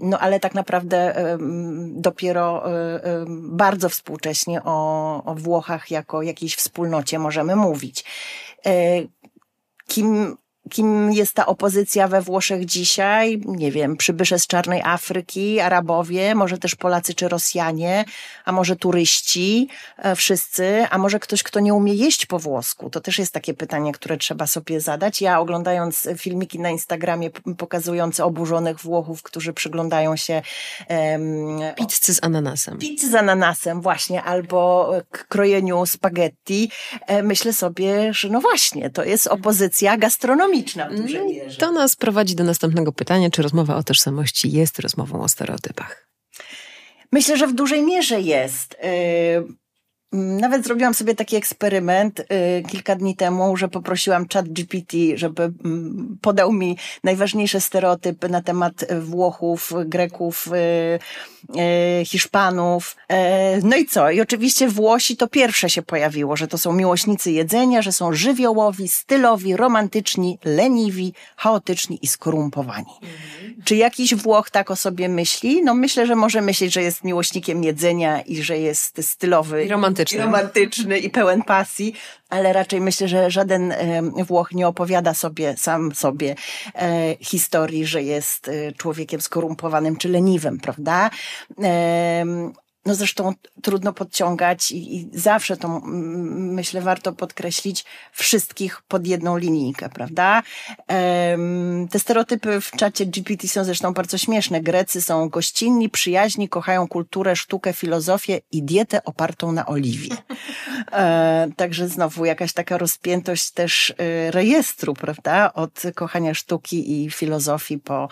No 0.02 0.20
ale 0.20 0.40
tak 0.40 0.54
naprawdę 0.56 1.16
dopiero 1.92 2.72
e, 2.72 3.00
bardzo 3.28 3.90
współcześnie 3.90 4.62
o, 4.64 5.24
o 5.24 5.36
Włochach 5.36 5.92
jako 5.92 6.22
jakiejś 6.22 6.56
wspólnocie 6.56 7.20
możemy 7.20 7.56
mówić. 7.56 8.06
E, 8.66 8.72
kim 9.88 10.38
kim 10.70 11.14
jest 11.14 11.34
ta 11.34 11.46
opozycja 11.46 12.08
we 12.08 12.22
Włoszech 12.22 12.66
dzisiaj? 12.66 13.42
Nie 13.46 13.72
wiem, 13.72 13.98
przybysze 13.98 14.40
z 14.40 14.48
czarnej 14.48 14.82
Afryki, 14.82 15.60
Arabowie, 15.60 16.36
może 16.36 16.58
też 16.58 16.76
Polacy 16.76 17.14
czy 17.14 17.28
Rosjanie, 17.28 18.06
a 18.46 18.52
może 18.52 18.76
turyści, 18.76 19.68
e, 19.98 20.16
wszyscy, 20.16 20.86
a 20.90 20.98
może 20.98 21.20
ktoś, 21.20 21.44
kto 21.44 21.60
nie 21.60 21.74
umie 21.74 21.94
jeść 21.94 22.26
po 22.26 22.40
włosku? 22.40 22.90
To 22.90 23.02
też 23.02 23.20
jest 23.20 23.34
takie 23.34 23.54
pytanie, 23.54 23.92
które 23.92 24.18
trzeba 24.18 24.48
sobie 24.48 24.82
zadać. 24.82 25.22
Ja 25.22 25.40
oglądając 25.40 26.08
filmiki 26.18 26.60
na 26.60 26.70
Instagramie 26.70 27.30
pokazujące 27.58 28.26
oburzonych 28.26 28.80
Włochów, 28.80 29.24
którzy 29.24 29.54
przyglądają 29.54 30.16
się 30.16 30.42
um, 30.90 31.60
pizzy 31.76 32.14
z 32.14 32.24
ananasem. 32.24 32.78
Pizzy 32.78 33.10
z 33.10 33.16
ananasem, 33.16 33.82
właśnie, 33.82 34.24
albo 34.24 34.92
krojeniu 35.30 35.86
spaghetti, 35.86 36.72
e, 37.08 37.24
myślę 37.24 37.54
sobie, 37.54 38.14
że 38.14 38.30
no 38.30 38.42
właśnie, 38.42 38.90
to 38.90 39.04
jest 39.04 39.28
opozycja 39.28 39.98
gastronomiczna 39.98 40.57
w 40.64 41.02
dużej 41.02 41.22
mm, 41.22 41.28
mierze. 41.34 41.58
To 41.58 41.72
nas 41.72 41.96
prowadzi 41.96 42.36
do 42.36 42.44
następnego 42.44 42.92
pytania, 42.92 43.30
czy 43.30 43.42
rozmowa 43.42 43.76
o 43.76 43.84
tożsamości 43.84 44.52
jest 44.52 44.80
rozmową 44.80 45.22
o 45.22 45.28
stereotypach? 45.28 46.08
Myślę, 47.12 47.38
że 47.38 47.48
w 47.48 47.54
dużej 47.54 47.84
mierze 47.84 48.22
jest. 48.22 48.78
Y, 50.14 50.18
Mm, 50.18 50.40
nawet 50.40 50.66
zrobiłam 50.66 50.94
sobie 50.94 51.16
taki 51.16 51.36
eksperyment 51.36 52.20
y, 52.20 52.26
kilka 52.68 52.96
dni 52.96 53.16
temu, 53.16 53.58
że 53.58 53.68
poprosiłam 53.68 54.26
chat 54.34 54.50
GPT, 54.50 54.98
żeby 55.16 55.44
mm, 55.44 56.18
podał 56.22 56.54
mi 56.54 56.78
najważniejsze 57.04 57.62
stereotypy 57.62 58.30
na 58.30 58.42
temat 58.42 58.74
Włochów, 59.02 59.74
Greków, 59.86 60.48
y, 60.48 61.60
y, 62.02 62.06
Hiszpanów. 62.06 62.96
E, 63.10 63.60
no 63.64 63.76
i 63.76 63.86
co? 63.86 64.12
I 64.12 64.22
oczywiście 64.22 64.68
Włosi 64.68 65.18
to 65.18 65.28
pierwsze 65.28 65.70
się 65.70 65.82
pojawiło, 65.82 66.36
że 66.36 66.48
to 66.48 66.58
są 66.58 66.74
miłośnicy 66.74 67.32
jedzenia, 67.32 67.82
że 67.82 67.92
są 67.92 68.14
żywiołowi, 68.14 68.88
stylowi, 68.88 69.56
romantyczni, 69.56 70.40
leniwi, 70.46 71.14
chaotyczni 71.36 72.00
i 72.02 72.08
skorumpowani. 72.08 72.94
Mhm. 73.02 73.64
Czy 73.64 73.76
jakiś 73.76 74.16
Włoch 74.16 74.50
tak 74.50 74.72
o 74.72 74.76
sobie 74.76 75.10
myśli? 75.10 75.64
No 75.64 75.74
myślę, 75.74 76.08
że 76.08 76.16
może 76.16 76.42
myśleć, 76.42 76.74
że 76.74 76.82
jest 76.82 77.04
miłośnikiem 77.04 77.64
jedzenia 77.64 78.22
i 78.22 78.44
że 78.44 78.58
jest 78.58 79.06
stylowy. 79.06 79.66
I 79.66 79.68
romantyczny 79.68 79.97
romantyczny. 79.98 80.26
romantyczny 80.26 81.00
i 81.00 81.10
pełen 81.10 81.42
pasji, 81.42 81.94
ale 82.30 82.54
raczej 82.54 82.82
myślę, 82.82 83.08
że 83.08 83.32
żaden 83.32 83.74
Włoch 84.28 84.52
nie 84.52 84.68
opowiada 84.68 85.14
sobie, 85.14 85.58
sam 85.58 85.96
sobie 85.96 86.36
e, 86.76 87.16
historii, 87.20 87.86
że 87.86 88.04
jest 88.04 88.48
e, 88.48 88.72
człowiekiem 88.72 89.22
skorumpowanym 89.22 89.96
czy 89.96 90.10
leniwym, 90.10 90.60
prawda? 90.60 91.10
No 92.88 92.96
zresztą 92.96 93.34
trudno 93.62 93.94
podciągać 93.94 94.72
i, 94.72 94.96
i, 94.96 95.10
zawsze 95.14 95.58
to 95.58 95.82
myślę 95.84 96.82
warto 96.82 97.14
podkreślić 97.14 97.86
wszystkich 98.12 98.82
pod 98.88 99.08
jedną 99.08 99.38
linijkę, 99.38 99.90
prawda? 99.90 100.44
Um, 100.90 101.88
te 101.88 102.00
stereotypy 102.00 102.62
w 102.62 102.72
czacie 102.72 103.06
GPT 103.06 103.48
są 103.48 103.64
zresztą 103.64 103.94
bardzo 103.94 104.18
śmieszne. 104.18 104.62
Grecy 104.62 105.02
są 105.02 105.30
gościnni, 105.30 105.90
przyjaźni, 105.90 106.50
kochają 106.50 106.88
kulturę, 106.88 107.36
sztukę, 107.36 107.74
filozofię 107.74 108.42
i 108.52 108.64
dietę 108.64 109.04
opartą 109.04 109.52
na 109.52 109.66
oliwie. 109.66 110.16
E, 110.92 111.48
także 111.56 111.88
znowu 111.88 112.26
jakaś 112.26 112.54
taka 112.54 112.78
rozpiętość 112.78 113.52
też 113.52 113.94
e, 113.98 114.32
rejestru, 114.32 114.94
prawda? 114.94 115.54
Od 115.54 115.82
kochania 115.96 116.34
sztuki 116.34 117.04
i 117.04 117.12
filozofii 117.12 117.78
po 117.78 118.08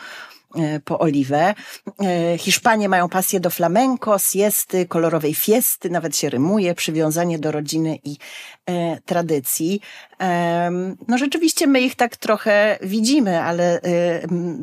po 0.85 0.99
oliwę. 0.99 1.53
E, 2.03 2.37
Hiszpanie 2.37 2.89
mają 2.89 3.09
pasję 3.09 3.39
do 3.39 3.49
flamenco, 3.49 4.19
siesty, 4.19 4.85
kolorowej 4.85 5.33
fiesty, 5.33 5.89
nawet 5.89 6.17
się 6.17 6.29
rymuje, 6.29 6.75
przywiązanie 6.75 7.39
do 7.39 7.51
rodziny 7.51 7.99
i 8.03 8.17
e, 8.65 9.01
tradycji. 9.05 9.81
No 11.07 11.17
rzeczywiście 11.17 11.67
my 11.67 11.81
ich 11.81 11.95
tak 11.95 12.17
trochę 12.17 12.77
widzimy, 12.81 13.41
ale 13.41 13.81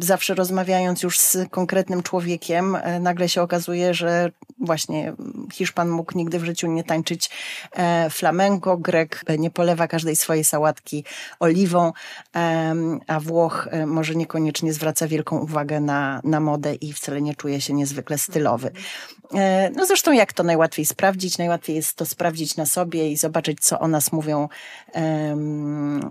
zawsze 0.00 0.34
rozmawiając 0.34 1.02
już 1.02 1.18
z 1.18 1.36
konkretnym 1.50 2.02
człowiekiem, 2.02 2.76
nagle 3.00 3.28
się 3.28 3.42
okazuje, 3.42 3.94
że 3.94 4.30
właśnie 4.58 5.12
Hiszpan 5.52 5.88
mógł 5.88 6.18
nigdy 6.18 6.38
w 6.38 6.44
życiu 6.44 6.66
nie 6.66 6.84
tańczyć 6.84 7.30
flamenco, 8.10 8.76
Grek 8.76 9.24
nie 9.38 9.50
polewa 9.50 9.88
każdej 9.88 10.16
swojej 10.16 10.44
sałatki 10.44 11.04
oliwą, 11.40 11.92
a 13.06 13.20
Włoch 13.20 13.68
może 13.86 14.14
niekoniecznie 14.14 14.72
zwraca 14.72 15.08
wielką 15.08 15.38
uwagę 15.38 15.80
na, 15.80 16.20
na 16.24 16.40
modę 16.40 16.74
i 16.74 16.92
wcale 16.92 17.22
nie 17.22 17.34
czuje 17.34 17.60
się 17.60 17.74
niezwykle 17.74 18.18
stylowy. 18.18 18.70
E, 19.34 19.70
no 19.76 19.86
zresztą 19.86 20.12
jak 20.12 20.32
to 20.32 20.42
najłatwiej 20.42 20.86
sprawdzić? 20.86 21.38
Najłatwiej 21.38 21.76
jest 21.76 21.96
to 21.96 22.06
sprawdzić 22.06 22.56
na 22.56 22.66
sobie 22.66 23.10
i 23.10 23.16
zobaczyć, 23.16 23.60
co 23.60 23.80
o 23.80 23.88
nas 23.88 24.12
mówią 24.12 24.48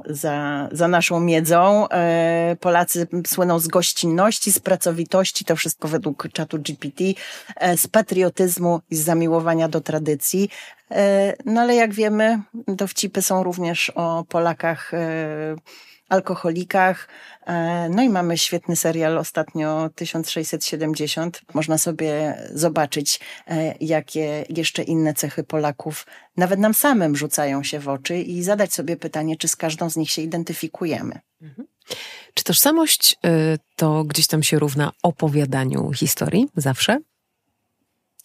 za, 0.05 0.69
za 0.71 0.87
naszą 0.87 1.19
miedzą. 1.19 1.89
E, 1.89 2.55
Polacy 2.59 3.07
słyną 3.27 3.59
z 3.59 3.67
gościnności, 3.67 4.51
z 4.51 4.59
pracowitości, 4.59 5.45
to 5.45 5.55
wszystko 5.55 5.87
według 5.87 6.27
czatu 6.33 6.59
GPT, 6.59 7.03
e, 7.55 7.77
z 7.77 7.87
patriotyzmu 7.87 8.81
i 8.89 8.95
z 8.95 9.03
zamiłowania 9.03 9.67
do 9.67 9.81
tradycji. 9.81 10.49
No 11.45 11.61
ale 11.61 11.75
jak 11.75 11.93
wiemy, 11.93 12.41
dowcipy 12.67 13.21
są 13.21 13.43
również 13.43 13.89
o 13.95 14.25
Polakach 14.29 14.91
alkoholikach. 16.11 17.07
E, 17.45 17.89
no 17.89 18.03
i 18.03 18.09
mamy 18.09 18.37
świetny 18.37 18.75
serial 18.75 19.17
ostatnio 19.17 19.89
1670. 19.95 21.41
Można 21.53 21.77
sobie 21.77 22.37
zobaczyć, 22.53 23.19
e, 23.47 23.75
jakie 23.79 24.45
jeszcze 24.49 24.83
inne 24.83 25.13
cechy 25.13 25.43
Polaków 25.43 26.05
nawet 26.37 26.59
nam 26.59 26.73
samym 26.73 27.15
rzucają 27.15 27.63
się 27.63 27.79
w 27.79 27.89
oczy 27.89 28.17
i 28.17 28.43
zadać 28.43 28.73
sobie 28.73 28.97
pytanie, 28.97 29.35
czy 29.37 29.47
z 29.47 29.55
każdą 29.55 29.89
z 29.89 29.95
nich 29.95 30.11
się 30.11 30.21
identyfikujemy. 30.21 31.19
Mhm. 31.41 31.67
Czy 32.33 32.43
tożsamość 32.43 33.15
y, 33.25 33.59
to 33.75 34.03
gdzieś 34.03 34.27
tam 34.27 34.43
się 34.43 34.59
równa 34.59 34.91
opowiadaniu 35.03 35.91
historii 35.93 36.47
zawsze? 36.55 36.99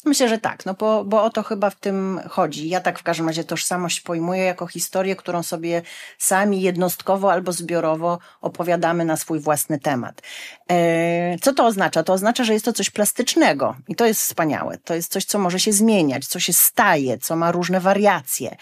Myślę, 0.07 0.29
że 0.29 0.39
tak, 0.39 0.67
no 0.67 0.75
bo, 0.75 1.05
bo 1.05 1.23
o 1.23 1.31
to 1.31 1.43
chyba 1.43 1.71
w 1.71 1.75
tym 1.75 2.21
chodzi. 2.31 2.69
Ja 2.69 2.81
tak 2.81 2.99
w 2.99 3.03
każdym 3.03 3.27
razie 3.27 3.45
tożsamość 3.45 4.01
pojmuję 4.01 4.43
jako 4.43 4.67
historię, 4.67 5.17
którą 5.17 5.43
sobie 5.43 5.83
sami 6.19 6.63
jednostkowo 6.63 7.33
albo 7.33 7.53
zbiorowo 7.53 8.19
opowiadamy 8.41 9.05
na 9.05 9.17
swój 9.17 9.41
własny 9.41 9.79
temat. 9.79 10.23
E, 10.71 11.39
co 11.43 11.53
to 11.53 11.67
oznacza? 11.67 12.03
To 12.03 12.13
oznacza, 12.13 12.45
że 12.45 12.53
jest 12.53 12.65
to 12.65 12.73
coś 12.73 12.91
plastycznego 12.91 13.77
i 13.89 13.95
to 13.95 14.07
jest 14.07 14.21
wspaniałe. 14.21 14.79
To 14.79 14.95
jest 14.95 15.13
coś, 15.13 15.25
co 15.25 15.39
może 15.39 15.61
się 15.61 15.73
zmieniać, 15.73 16.27
co 16.27 16.41
się 16.41 16.53
staje, 16.53 17.19
co 17.19 17.37
ma 17.37 17.53
różne 17.53 17.81
wariacje. 17.81 18.57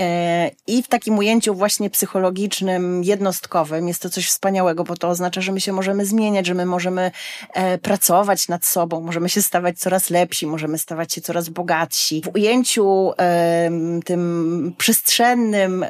E, 0.00 0.50
I 0.66 0.82
w 0.82 0.88
takim 0.88 1.18
ujęciu 1.18 1.54
właśnie 1.54 1.90
psychologicznym, 1.90 3.04
jednostkowym 3.04 3.88
jest 3.88 4.02
to 4.02 4.10
coś 4.10 4.26
wspaniałego, 4.26 4.84
bo 4.84 4.96
to 4.96 5.08
oznacza, 5.08 5.40
że 5.40 5.52
my 5.52 5.60
się 5.60 5.72
możemy 5.72 6.06
zmieniać, 6.06 6.46
że 6.46 6.54
my 6.54 6.66
możemy 6.66 7.10
e, 7.52 7.78
pracować 7.78 8.48
nad 8.48 8.66
sobą, 8.66 9.00
możemy 9.00 9.28
się 9.28 9.42
stawać 9.42 9.78
coraz 9.78 10.10
lepsi, 10.10 10.46
możemy 10.46 10.78
stawać 10.78 11.12
się 11.12 11.20
coraz 11.20 11.48
bogatsi. 11.48 12.22
W 12.22 12.34
ujęciu 12.34 13.12
tym 14.04 14.74
przestrzennym, 14.78 15.84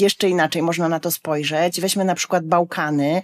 jeszcze 0.00 0.28
inaczej 0.28 0.62
można 0.62 0.88
na 0.88 1.00
to 1.00 1.10
spojrzeć. 1.10 1.80
Weźmy 1.80 2.04
na 2.04 2.14
przykład 2.14 2.46
Bałkany 2.46 3.22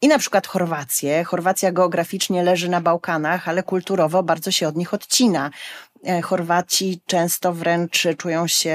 i 0.00 0.08
na 0.08 0.18
przykład 0.18 0.46
Chorwację. 0.46 1.24
Chorwacja 1.24 1.72
geograficznie 1.72 2.42
leży 2.42 2.68
na 2.68 2.80
Bałkanach, 2.80 3.48
ale 3.48 3.62
kulturowo 3.62 4.22
bardzo 4.22 4.50
się 4.50 4.68
od 4.68 4.76
nich 4.76 4.94
odcina. 4.94 5.50
E, 6.06 6.22
Chorwaci 6.22 7.00
często 7.06 7.52
wręcz 7.52 8.06
czują 8.18 8.46
się 8.46 8.74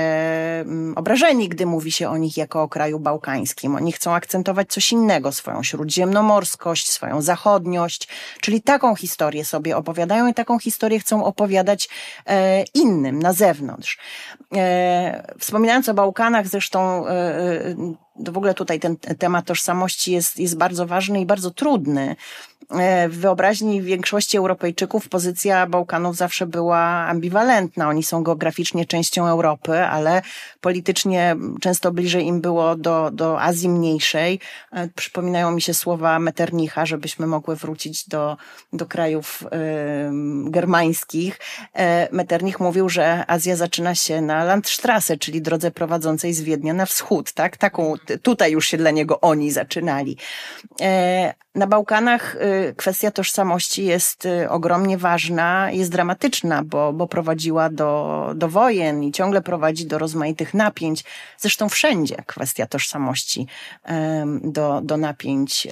mm, 0.62 0.94
obrażeni, 0.98 1.50
gdy 1.50 1.66
mówi 1.66 1.92
się 1.92 2.10
o 2.10 2.18
nich 2.18 2.38
jako 2.38 2.62
o 2.62 2.70
kraju 2.70 3.00
bałkańskim. 3.00 3.76
Oni 3.76 3.92
chcą 3.92 4.14
akcentować 4.14 4.70
coś 4.70 4.92
innego, 4.92 5.32
swoją 5.32 5.64
śródziemnomorskość, 5.64 6.90
swoją 6.90 7.22
zachodniość, 7.22 8.08
czyli 8.42 8.62
taką 8.62 8.96
historię 8.96 9.46
sobie 9.46 9.78
opowiadają 9.78 10.28
i 10.28 10.34
taką 10.34 10.60
historię 10.60 11.00
chcą 11.00 11.26
opowiadać 11.26 11.90
e, 12.26 12.64
innym 12.74 13.20
na 13.20 13.34
zewnątrz. 13.34 13.98
E, 14.56 15.34
wspominając 15.40 15.90
o 15.90 15.94
Bałkanach, 15.94 16.48
zresztą 16.48 17.04
w 18.20 18.38
ogóle 18.38 18.54
tutaj 18.54 18.80
ten 18.80 18.98
temat 18.98 19.46
tożsamości 19.46 20.12
jest, 20.12 20.40
jest 20.40 20.58
bardzo 20.58 20.88
ważny 20.88 21.22
i 21.22 21.26
bardzo 21.26 21.52
trudny. 21.52 22.16
E, 22.72 23.10
w 23.10 23.18
wyobraźni 23.18 23.82
większości 23.82 24.38
Europejczyków 24.38 25.10
pozycja 25.10 25.68
Bałkanów 25.68 26.16
zawsze 26.16 26.46
była 26.46 26.80
ambiwalentna. 26.80 27.90
Oni 27.90 28.04
są 28.04 28.24
geograficznie 28.24 28.86
częścią 28.86 29.28
Europy, 29.28 29.80
ale 29.80 30.22
politycznie 30.62 31.36
często 31.62 31.92
bliżej 31.92 32.26
im 32.26 32.42
było 32.42 32.76
do, 32.76 33.12
do 33.12 33.42
Azji 33.42 33.70
Mniejszej. 33.70 34.40
E, 34.72 34.88
przypominają 34.88 35.52
mi 35.52 35.62
się 35.62 35.74
słowa 35.74 36.20
Metternicha, 36.20 36.86
żebyśmy 36.86 37.28
mogły 37.28 37.56
wrócić 37.56 38.08
do, 38.08 38.38
do 38.74 38.86
krajów 38.86 39.44
y, 39.44 39.48
germańskich. 40.52 41.40
Metternich 42.12 42.60
mówił, 42.60 42.90
że 42.90 43.24
Azja 43.28 43.56
zaczyna 43.56 43.96
się 43.96 44.22
na 44.22 44.44
Landstrasse, 44.44 45.18
czyli 45.18 45.42
drodze 45.42 45.72
prowadzącej 45.72 46.34
z 46.34 46.42
Wiednia 46.42 46.74
na 46.74 46.86
wschód, 46.86 47.34
tak? 47.34 47.58
Taką, 47.58 47.94
tutaj 48.22 48.52
już 48.52 48.68
się 48.68 48.78
dla 48.78 48.92
niego 48.92 49.22
oni 49.22 49.52
zaczynali. 49.52 50.18
Na 51.58 51.68
Bałkanach 51.68 52.36
y, 52.36 52.76
kwestia 52.78 53.12
tożsamości 53.12 53.86
jest 53.86 54.26
y, 54.26 54.50
ogromnie 54.50 54.98
ważna, 54.98 55.72
jest 55.72 55.92
dramatyczna, 55.92 56.64
bo, 56.64 56.94
bo 56.94 57.08
prowadziła 57.08 57.70
do, 57.70 58.32
do 58.36 58.50
wojen 58.50 59.04
i 59.04 59.12
ciągle 59.12 59.42
prowadzi 59.42 59.86
do 59.86 59.98
rozmaitych 59.98 60.54
napięć. 60.54 61.04
Zresztą 61.38 61.70
wszędzie 61.70 62.16
kwestia 62.26 62.68
tożsamości 62.68 63.48
do, 64.42 64.82
do 64.84 64.98
napięć 64.98 65.68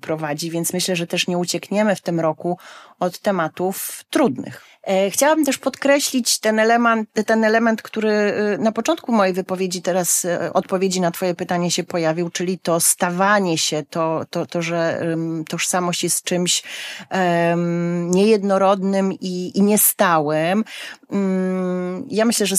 prowadzi, 0.00 0.50
więc 0.50 0.72
myślę, 0.72 0.96
że 0.96 1.06
też 1.06 1.26
nie 1.26 1.38
uciekniemy 1.38 1.96
w 1.96 2.00
tym 2.00 2.20
roku 2.20 2.58
od 3.00 3.18
tematów 3.18 4.04
trudnych. 4.10 4.75
E, 4.86 5.10
chciałabym 5.10 5.44
też 5.44 5.58
podkreślić 5.58 6.38
ten 6.38 6.58
element, 6.58 7.08
ten 7.26 7.44
element, 7.44 7.82
który 7.82 8.10
y, 8.10 8.58
na 8.58 8.72
początku 8.72 9.12
mojej 9.12 9.34
wypowiedzi, 9.34 9.82
teraz 9.82 10.24
y, 10.24 10.52
odpowiedzi 10.52 11.00
na 11.00 11.10
Twoje 11.10 11.34
pytanie 11.34 11.70
się 11.70 11.84
pojawił, 11.84 12.30
czyli 12.30 12.58
to 12.58 12.80
stawanie 12.80 13.58
się, 13.58 13.82
to, 13.90 14.24
to, 14.30 14.46
to 14.46 14.62
że 14.62 15.02
tożsamość 15.48 16.04
jest 16.04 16.24
czymś 16.24 16.62
um, 17.10 18.10
niejednorodnym 18.10 19.12
i, 19.12 19.52
i 19.54 19.62
niestałym. 19.62 20.64
Mm, 21.10 22.04
ja 22.10 22.24
myślę, 22.24 22.46
że 22.46 22.56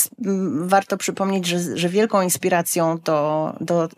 warto 0.59 0.97
przypomnieć, 0.97 1.45
że, 1.45 1.77
że 1.77 1.89
wielką 1.89 2.21
inspiracją 2.21 2.97
do, 2.97 3.53
do 3.61 3.89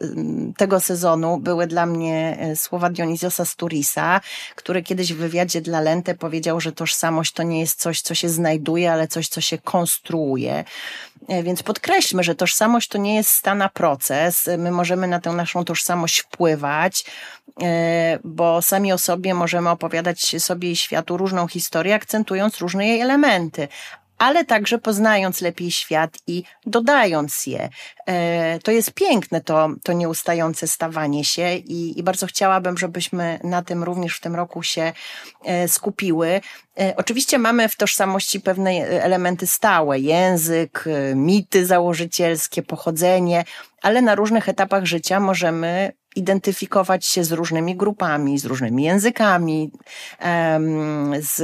tego 0.57 0.79
sezonu 0.79 1.37
były 1.37 1.67
dla 1.67 1.85
mnie 1.85 2.37
e, 2.39 2.55
słowa 2.55 2.89
Dioniziosa 2.89 3.45
Sturisa, 3.45 4.21
który 4.55 4.83
kiedyś 4.83 5.13
w 5.13 5.17
wywiadzie 5.17 5.61
dla 5.61 5.81
Lente 5.81 6.15
powiedział, 6.15 6.61
że 6.61 6.71
tożsamość 6.71 7.33
to 7.33 7.43
nie 7.43 7.59
jest 7.59 7.79
coś, 7.79 8.01
co 8.01 8.15
się 8.15 8.29
znajduje, 8.29 8.91
ale 8.91 9.07
coś, 9.07 9.27
co 9.27 9.41
się 9.41 9.57
konstruuje. 9.57 10.63
E, 11.27 11.43
więc 11.43 11.63
podkreślmy, 11.63 12.23
że 12.23 12.35
tożsamość 12.35 12.87
to 12.87 12.97
nie 12.97 13.15
jest 13.15 13.29
stana 13.29 13.69
proces. 13.69 14.49
My 14.57 14.71
możemy 14.71 15.07
na 15.07 15.19
tę 15.19 15.31
naszą 15.31 15.65
tożsamość 15.65 16.19
wpływać, 16.19 17.05
e, 17.61 18.19
bo 18.23 18.61
sami 18.61 18.93
o 18.93 18.97
sobie 18.97 19.33
możemy 19.33 19.69
opowiadać 19.69 20.41
sobie 20.41 20.71
i 20.71 20.75
światu 20.75 21.17
różną 21.17 21.47
historię, 21.47 21.95
akcentując 21.95 22.57
różne 22.57 22.87
jej 22.87 23.01
elementy 23.01 23.67
ale 24.19 24.45
także 24.45 24.77
poznając 24.77 25.41
lepiej 25.41 25.71
świat 25.71 26.17
i 26.27 26.43
dodając 26.65 27.47
je. 27.47 27.69
E, 28.07 28.59
to 28.59 28.71
jest 28.71 28.91
piękne, 28.91 29.41
to, 29.41 29.69
to 29.83 29.93
nieustające 29.93 30.67
stawanie 30.67 31.25
się 31.25 31.55
i, 31.55 31.99
i 31.99 32.03
bardzo 32.03 32.27
chciałabym, 32.27 32.77
żebyśmy 32.77 33.39
na 33.43 33.61
tym 33.61 33.83
również 33.83 34.17
w 34.17 34.21
tym 34.21 34.35
roku 34.35 34.63
się 34.63 34.93
e, 35.45 35.67
skupiły. 35.67 36.41
E, 36.79 36.93
oczywiście 36.97 37.37
mamy 37.37 37.69
w 37.69 37.75
tożsamości 37.75 38.39
pewne 38.39 38.71
elementy 38.87 39.47
stałe, 39.47 39.99
język, 39.99 40.85
mity 41.15 41.65
założycielskie, 41.65 42.63
pochodzenie, 42.63 43.43
ale 43.81 44.01
na 44.01 44.15
różnych 44.15 44.49
etapach 44.49 44.85
życia 44.85 45.19
możemy 45.19 45.91
identyfikować 46.19 47.05
się 47.05 47.23
z 47.23 47.31
różnymi 47.31 47.75
grupami, 47.75 48.39
z 48.39 48.45
różnymi 48.45 48.83
językami, 48.83 49.71
z, 51.19 51.35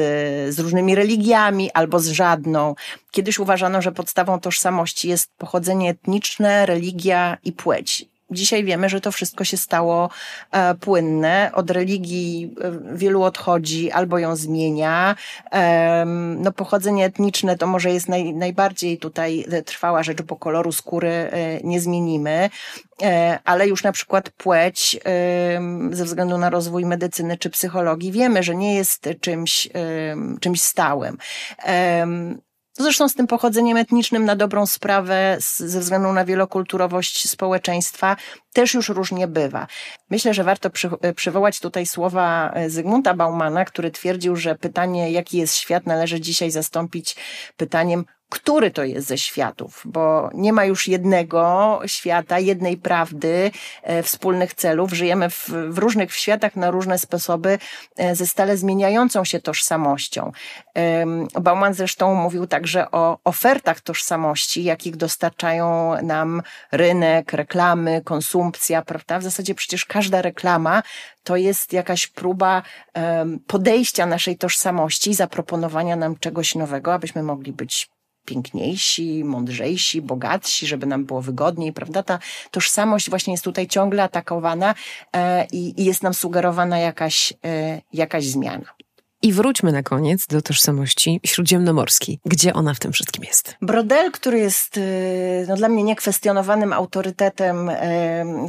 z 0.56 0.60
różnymi 0.60 0.96
religiami 0.96 1.72
albo 1.72 2.00
z 2.00 2.08
żadną. 2.08 2.76
Kiedyś 3.12 3.40
uważano, 3.40 3.82
że 3.82 3.92
podstawą 3.92 4.40
tożsamości 4.40 5.10
jest 5.10 5.32
pochodzenie 5.38 5.90
etniczne, 5.90 6.66
religia 6.66 7.38
i 7.44 7.52
płeć. 7.52 8.15
Dzisiaj 8.36 8.64
wiemy, 8.64 8.90
że 8.90 9.02
to 9.02 9.12
wszystko 9.12 9.44
się 9.44 9.58
stało 9.58 10.10
e, 10.52 10.76
płynne. 10.76 11.52
Od 11.54 11.72
religii 11.72 12.56
e, 12.62 12.96
wielu 12.96 13.24
odchodzi 13.24 13.92
albo 13.92 14.20
ją 14.20 14.36
zmienia. 14.36 15.16
E, 15.52 16.06
no, 16.38 16.52
pochodzenie 16.52 17.06
etniczne 17.06 17.58
to 17.58 17.68
może 17.68 17.92
jest 17.92 18.10
naj, 18.10 18.34
najbardziej 18.34 18.98
tutaj 18.98 19.46
trwała 19.66 20.04
rzecz, 20.04 20.22
bo 20.22 20.36
koloru 20.36 20.72
skóry 20.72 21.10
e, 21.10 21.60
nie 21.64 21.80
zmienimy. 21.82 22.50
E, 23.02 23.40
ale 23.46 23.68
już 23.68 23.84
na 23.84 23.92
przykład 23.92 24.30
płeć, 24.30 25.00
ze 25.92 26.06
względu 26.06 26.38
na 26.38 26.50
rozwój 26.50 26.86
medycyny 26.86 27.38
czy 27.38 27.50
psychologii, 27.50 28.12
wiemy, 28.12 28.44
że 28.44 28.56
nie 28.56 28.76
jest 28.76 29.10
czymś, 29.22 29.70
czymś 30.40 30.62
stałym. 30.62 31.18
Zresztą 32.78 33.10
z 33.10 33.14
tym 33.14 33.28
pochodzeniem 33.28 33.78
etnicznym 33.78 34.26
na 34.26 34.36
dobrą 34.36 34.66
sprawę, 34.66 35.38
ze 35.58 35.80
względu 35.80 36.14
na 36.14 36.26
wielokulturowość 36.26 37.30
społeczeństwa, 37.30 38.16
też 38.54 38.74
już 38.74 38.90
różnie 38.90 39.28
bywa. 39.28 39.68
Myślę, 40.10 40.34
że 40.34 40.44
warto 40.44 40.70
przy, 40.70 40.90
przywołać 41.16 41.60
tutaj 41.60 41.86
słowa 41.86 42.54
Zygmunta 42.68 43.14
Baumana, 43.14 43.66
który 43.66 43.92
twierdził, 43.92 44.36
że 44.36 44.56
pytanie, 44.56 45.12
jaki 45.12 45.38
jest 45.38 45.56
świat, 45.56 45.86
należy 45.86 46.22
dzisiaj 46.22 46.52
zastąpić 46.52 47.16
pytaniem, 47.58 48.06
który 48.36 48.72
to 48.72 48.84
jest 48.84 49.08
ze 49.08 49.18
światów, 49.18 49.82
bo 49.86 50.30
nie 50.34 50.54
ma 50.54 50.66
już 50.66 50.88
jednego 50.88 51.80
świata, 51.86 52.40
jednej 52.40 52.78
prawdy, 52.78 53.52
e, 53.84 54.04
wspólnych 54.04 54.54
celów. 54.54 54.94
Żyjemy 54.94 55.30
w, 55.30 55.50
w, 55.70 55.78
różnych 55.78 56.14
światach 56.14 56.56
na 56.56 56.72
różne 56.72 56.98
sposoby 56.98 57.58
e, 57.98 58.16
ze 58.16 58.26
stale 58.28 58.58
zmieniającą 58.58 59.26
się 59.26 59.40
tożsamością. 59.40 60.32
Bauman 61.42 61.74
zresztą 61.74 62.16
mówił 62.16 62.48
także 62.48 62.92
o 62.92 63.18
ofertach 63.24 63.82
tożsamości, 63.82 64.64
jakich 64.64 64.96
dostarczają 64.96 65.96
nam 66.02 66.42
rynek, 66.72 67.34
reklamy, 67.34 68.02
konsumpcja, 68.06 68.82
prawda? 68.82 69.20
W 69.20 69.24
zasadzie 69.24 69.56
przecież 69.56 69.86
każda 69.86 70.22
reklama 70.22 70.84
to 71.24 71.36
jest 71.38 71.74
jakaś 71.74 72.08
próba 72.08 72.62
podejścia 73.48 74.06
naszej 74.06 74.38
tożsamości, 74.38 75.14
zaproponowania 75.14 75.96
nam 75.96 76.16
czegoś 76.20 76.56
nowego, 76.56 76.94
abyśmy 76.94 77.24
mogli 77.24 77.54
być 77.54 77.95
piękniejsi, 78.26 79.24
mądrzejsi, 79.24 80.02
bogatsi, 80.02 80.68
żeby 80.68 80.86
nam 80.86 81.06
było 81.06 81.22
wygodniej, 81.22 81.74
prawda? 81.74 82.04
Ta 82.04 82.20
tożsamość 82.52 83.10
właśnie 83.10 83.34
jest 83.34 83.44
tutaj 83.44 83.68
ciągle 83.68 84.04
atakowana 84.04 84.76
e, 85.16 85.46
i, 85.52 85.82
i 85.82 85.86
jest 85.86 86.04
nam 86.04 86.14
sugerowana 86.14 86.80
jakaś, 86.80 87.34
e, 87.46 87.82
jakaś 87.94 88.26
zmiana. 88.26 88.85
I 89.22 89.34
wróćmy 89.34 89.72
na 89.72 89.84
koniec 89.84 90.28
do 90.28 90.42
tożsamości 90.42 91.20
śródziemnomorskiej. 91.26 92.20
Gdzie 92.26 92.54
ona 92.54 92.74
w 92.74 92.80
tym 92.80 92.92
wszystkim 92.92 93.24
jest? 93.24 93.56
Brodel, 93.62 94.12
który 94.12 94.40
jest 94.40 94.80
no, 95.48 95.56
dla 95.56 95.70
mnie 95.70 95.84
niekwestionowanym 95.84 96.74
autorytetem 96.74 97.72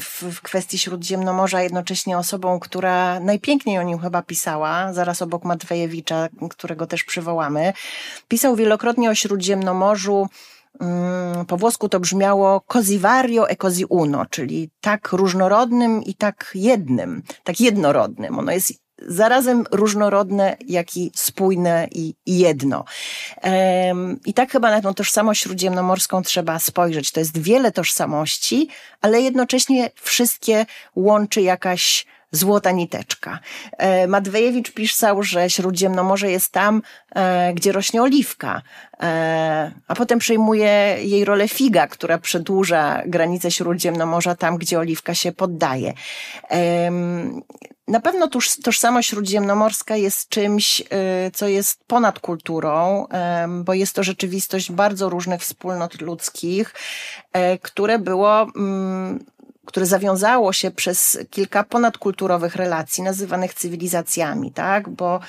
w, 0.00 0.22
w 0.22 0.42
kwestii 0.42 0.79
Śródziemnomorza, 0.79 1.62
jednocześnie 1.62 2.18
osobą, 2.18 2.61
która 2.61 3.20
najpiękniej 3.20 3.79
o 3.79 3.83
nim 3.83 3.98
chyba 3.98 4.22
pisała, 4.22 4.92
zaraz 4.92 5.22
obok 5.22 5.44
Matwejewicza, 5.44 6.29
którego 6.50 6.87
też 6.87 7.05
przywołamy. 7.05 7.72
Pisał 8.29 8.57
wielokrotnie 8.57 9.11
o 9.11 9.14
Śródziemnomorzu, 9.14 10.29
mm, 10.81 11.46
po 11.46 11.57
włosku 11.57 11.88
to 11.88 12.00
brzmiało 12.00 12.61
cosivario 12.61 13.48
e 13.48 13.57
cosi 13.57 13.85
uno, 13.85 14.26
czyli 14.31 14.70
tak 14.81 15.12
różnorodnym 15.12 16.02
i 16.02 16.14
tak 16.14 16.50
jednym, 16.55 17.22
tak 17.44 17.61
jednorodnym. 17.61 18.38
Ono 18.38 18.52
jest 18.52 18.86
zarazem 19.02 19.64
różnorodne, 19.70 20.56
jak 20.66 20.96
i 20.96 21.12
spójne 21.14 21.88
i, 21.92 22.14
jedno. 22.26 22.85
I 24.26 24.35
tak 24.35 24.52
chyba 24.52 24.70
na 24.70 24.82
tą 24.82 24.94
tożsamość 24.94 25.42
śródziemnomorską 25.42 26.22
trzeba 26.22 26.59
spojrzeć. 26.59 27.12
To 27.12 27.20
jest 27.20 27.38
wiele 27.38 27.72
tożsamości, 27.72 28.68
ale 29.00 29.20
jednocześnie 29.20 29.90
wszystkie 29.94 30.66
łączy 30.96 31.42
jakaś 31.42 32.06
złota 32.32 32.70
niteczka. 32.70 33.38
E, 33.78 34.06
Madwejewicz 34.06 34.72
pisał, 34.72 35.22
że 35.22 35.50
Śródziemnomorze 35.50 36.30
jest 36.30 36.52
tam, 36.52 36.82
e, 37.14 37.54
gdzie 37.54 37.72
rośnie 37.72 38.02
oliwka, 38.02 38.62
e, 39.02 39.72
a 39.88 39.94
potem 39.94 40.18
przejmuje 40.18 40.96
jej 41.00 41.24
rolę 41.24 41.48
figa, 41.48 41.86
która 41.86 42.18
przedłuża 42.18 43.02
granice 43.06 43.50
Śródziemnomorza 43.50 44.34
tam, 44.34 44.56
gdzie 44.56 44.78
oliwka 44.78 45.14
się 45.14 45.32
poddaje. 45.32 45.92
Na 47.88 48.00
pewno 48.00 48.28
toż, 48.28 48.56
tożsamość 48.60 49.08
śródziemnomorska 49.08 49.96
jest 49.96 50.28
czymś, 50.28 50.82
co 51.34 51.48
jest 51.48 51.84
ponad 51.86 52.20
kulturą, 52.20 53.06
bo 53.64 53.74
jest 53.74 53.94
to 53.94 54.02
rzeczywistość 54.02 54.72
bardzo 54.72 55.08
różnych 55.08 55.40
wspólnot 55.40 56.00
ludzkich, 56.00 56.74
które 57.62 57.98
było 57.98 58.42
mm, 58.56 59.24
które 59.66 59.87
zawiązało 59.87 60.52
się 60.52 60.70
przez 60.70 61.18
kilka 61.31 61.64
ponadkulturowych 61.64 62.57
relacji, 62.57 63.02
nazywanych 63.02 63.55
cywilizacjami, 63.55 64.52
tak? 64.52 64.88
Bo 64.88 65.20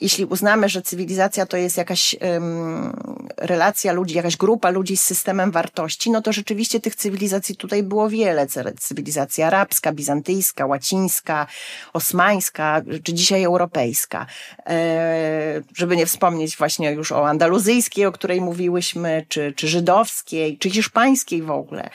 jeśli 0.00 0.24
uznamy, 0.24 0.68
że 0.68 0.82
cywilizacja 0.82 1.46
to 1.46 1.56
jest 1.56 1.76
jakaś 1.76 2.16
um, 2.20 3.28
relacja 3.36 3.92
ludzi, 3.92 4.14
jakaś 4.14 4.36
grupa 4.36 4.70
ludzi 4.70 4.96
z 4.96 5.02
systemem 5.02 5.50
wartości, 5.50 6.10
no 6.10 6.22
to 6.22 6.32
rzeczywiście 6.32 6.80
tych 6.80 6.96
cywilizacji 6.96 7.56
tutaj 7.56 7.82
było 7.82 8.08
wiele. 8.08 8.46
Cywilizacja 8.78 9.46
arabska, 9.46 9.92
bizantyjska, 9.92 10.66
łacińska, 10.66 11.46
osmańska, 11.92 12.82
czy 13.02 13.14
dzisiaj 13.14 13.44
europejska. 13.44 14.26
E, 14.66 15.62
żeby 15.76 15.96
nie 15.96 16.06
wspomnieć 16.06 16.56
właśnie 16.56 16.92
już 16.92 17.12
o 17.12 17.28
andaluzyjskiej, 17.28 18.06
o 18.06 18.12
której 18.12 18.40
mówiłyśmy, 18.40 19.26
czy, 19.28 19.52
czy 19.56 19.68
żydowskiej, 19.68 20.58
czy 20.58 20.70
hiszpańskiej 20.70 21.42
w 21.42 21.50
ogóle. 21.50 21.90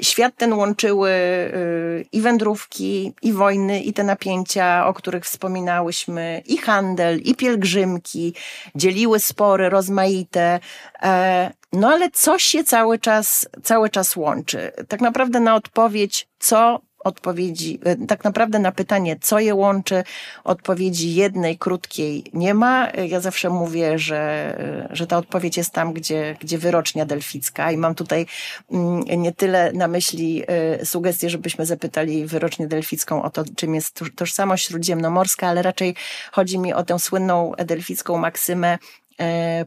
Świat 0.00 0.36
ten 0.36 0.52
łączyły 0.52 1.10
y, 1.10 2.06
i 2.12 2.20
wędrówki, 2.20 3.12
i 3.22 3.32
wojny, 3.32 3.82
i 3.82 3.92
te 3.92 4.04
napięcia, 4.04 4.86
o 4.86 4.94
których 4.94 5.24
wspominałyśmy, 5.24 6.42
i 6.48 6.56
handel, 6.56 7.18
i 7.18 7.34
pielgrzymki, 7.34 8.34
dzieliły 8.74 9.20
spory 9.20 9.68
rozmaite. 9.68 10.60
E, 11.02 11.52
no 11.72 11.88
ale 11.88 12.10
coś 12.10 12.42
się 12.42 12.64
cały 12.64 12.98
czas, 12.98 13.48
cały 13.62 13.90
czas 13.90 14.16
łączy. 14.16 14.72
Tak 14.88 15.00
naprawdę 15.00 15.40
na 15.40 15.54
odpowiedź, 15.54 16.28
co 16.38 16.80
odpowiedzi, 17.04 17.80
e, 17.84 18.06
tak 18.06 18.24
naprawdę 18.24 18.58
na 18.58 18.72
pytanie, 18.72 19.16
co 19.20 19.38
je 19.38 19.54
łączy, 19.54 20.04
odpowiedzi 20.44 21.14
jednej, 21.14 21.58
krótkiej 21.58 22.24
nie 22.32 22.54
ma. 22.54 22.90
Ja 22.90 23.20
zawsze 23.20 23.50
mówię, 23.50 23.98
że, 23.98 24.18
e, 24.90 24.96
że 24.96 25.06
ta 25.06 25.18
odpowiedź 25.18 25.56
jest 25.56 25.70
tam, 25.70 25.92
gdzie, 25.92 26.36
gdzie 26.40 26.58
wyrocznia 26.58 27.06
delficka 27.06 27.72
i 27.72 27.76
mam 27.76 27.94
tutaj 27.94 28.26
mm, 28.72 29.22
nie 29.22 29.32
tyle 29.32 29.72
na 29.72 29.88
myśli 29.88 30.42
e, 30.46 30.86
sugestię, 30.86 31.30
żebyśmy 31.30 31.66
zapytali 31.66 32.26
wyrocznię 32.26 32.66
delficką 32.66 33.22
o 33.22 33.30
to, 33.30 33.44
czym 33.56 33.74
jest 33.74 34.04
tożsamość 34.16 34.66
śródziemnomorska, 34.66 35.48
ale 35.48 35.62
raczej 35.62 35.94
chodzi 36.32 36.58
mi 36.58 36.74
o 36.74 36.84
tę 36.84 36.98
słynną 36.98 37.52
delficką 37.66 38.18
maksymę 38.18 38.68
e, 38.68 39.07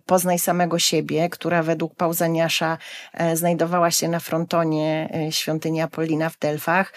Poznaj 0.05 0.39
samego 0.39 0.79
siebie, 0.79 1.29
która 1.29 1.63
według 1.63 1.95
Pauzaniasza 1.95 2.77
e, 3.13 3.37
znajdowała 3.37 3.91
się 3.91 4.07
na 4.07 4.19
frontonie 4.19 5.09
e, 5.27 5.31
świątyni 5.31 5.81
Apollina 5.81 6.29
w 6.29 6.39
Delfach. 6.39 6.93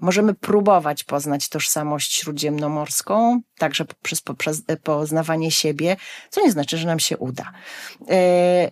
Możemy 0.00 0.34
próbować 0.34 1.04
poznać 1.04 1.48
tożsamość 1.48 2.14
śródziemnomorską, 2.14 3.40
także 3.58 3.84
poprzez 4.24 4.62
poznawanie 4.82 5.50
siebie, 5.50 5.96
co 6.30 6.40
nie 6.40 6.52
znaczy, 6.52 6.78
że 6.78 6.86
nam 6.86 7.00
się 7.00 7.16
uda. 7.16 7.52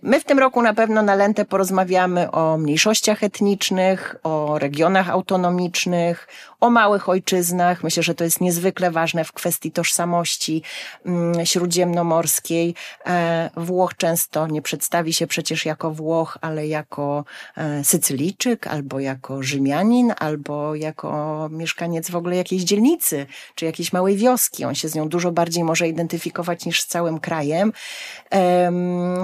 My 0.01 0.19
w 0.19 0.23
tym 0.23 0.39
roku 0.39 0.61
na 0.61 0.73
pewno 0.73 1.01
na 1.01 1.15
Lentę 1.15 1.45
porozmawiamy 1.45 2.31
o 2.31 2.57
mniejszościach 2.57 3.23
etnicznych, 3.23 4.15
o 4.23 4.59
regionach 4.59 5.09
autonomicznych, 5.09 6.27
o 6.59 6.69
małych 6.69 7.09
ojczyznach. 7.09 7.83
Myślę, 7.83 8.03
że 8.03 8.15
to 8.15 8.23
jest 8.23 8.41
niezwykle 8.41 8.91
ważne 8.91 9.23
w 9.23 9.31
kwestii 9.31 9.71
tożsamości 9.71 10.63
mm, 11.05 11.45
śródziemnomorskiej. 11.45 12.75
E, 13.05 13.49
Włoch 13.57 13.97
często 13.97 14.47
nie 14.47 14.61
przedstawi 14.61 15.13
się 15.13 15.27
przecież 15.27 15.65
jako 15.65 15.91
Włoch, 15.91 16.37
ale 16.41 16.67
jako 16.67 17.25
e, 17.57 17.83
Sycylijczyk, 17.83 18.67
albo 18.67 18.99
jako 18.99 19.43
Rzymianin, 19.43 20.13
albo 20.19 20.75
jako 20.75 21.49
mieszkaniec 21.51 22.11
w 22.11 22.15
ogóle 22.15 22.35
jakiejś 22.35 22.63
dzielnicy, 22.63 23.25
czy 23.55 23.65
jakiejś 23.65 23.93
małej 23.93 24.17
wioski. 24.17 24.65
On 24.65 24.75
się 24.75 24.89
z 24.89 24.95
nią 24.95 25.09
dużo 25.09 25.31
bardziej 25.31 25.63
może 25.63 25.87
identyfikować 25.87 26.65
niż 26.65 26.81
z 26.81 26.87
całym 26.87 27.19
krajem. 27.19 27.73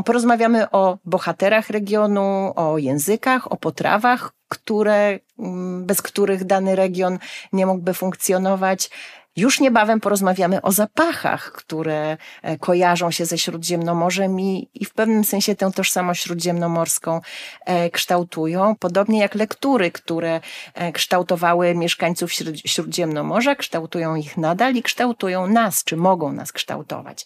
Porozmawiamy 0.06 0.72
o 0.72 0.98
bohaterach 1.06 1.70
regionu, 1.70 2.54
o 2.56 2.78
językach, 2.78 3.52
o 3.52 3.58
potrawach, 3.58 4.32
które, 4.48 5.20
mm, 5.39 5.86
bez 5.86 6.02
których 6.02 6.43
dany 6.43 6.76
region 6.76 7.20
nie 7.54 7.65
mógłby 7.65 7.93
funkcjonować. 7.93 8.89
Już 9.38 9.60
niebawem 9.60 10.00
porozmawiamy 10.00 10.62
o 10.62 10.71
zapachach, 10.71 11.52
które 11.52 12.17
e, 12.41 12.58
kojarzą 12.58 13.12
się 13.12 13.26
ze 13.26 13.38
Śródziemnomorzem 13.38 14.39
i, 14.39 14.69
i 14.73 14.86
w 14.86 14.93
pewnym 14.93 15.23
sensie 15.23 15.56
tę 15.56 15.71
tożsamość 15.76 16.23
śródziemnomorską 16.23 17.21
e, 17.65 17.89
kształtują. 17.89 18.76
Podobnie 18.80 19.19
jak 19.19 19.36
lektury, 19.36 19.91
które 19.91 20.41
e, 20.73 20.91
kształtowały 20.91 21.76
mieszkańców 21.76 22.32
Śródziemnomorza, 22.65 23.56
kształtują 23.56 24.15
ich 24.15 24.38
nadal 24.38 24.76
i 24.76 24.84
kształtują 24.84 25.47
nas, 25.47 25.84
czy 25.84 25.97
mogą 25.97 26.32
nas 26.32 26.52
kształtować. 26.52 27.26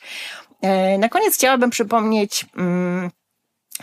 Na 1.00 1.10
koniec 1.10 1.36
chciałabym 1.36 1.69
przypomnieć, 1.69 2.45
mm, 2.58 3.12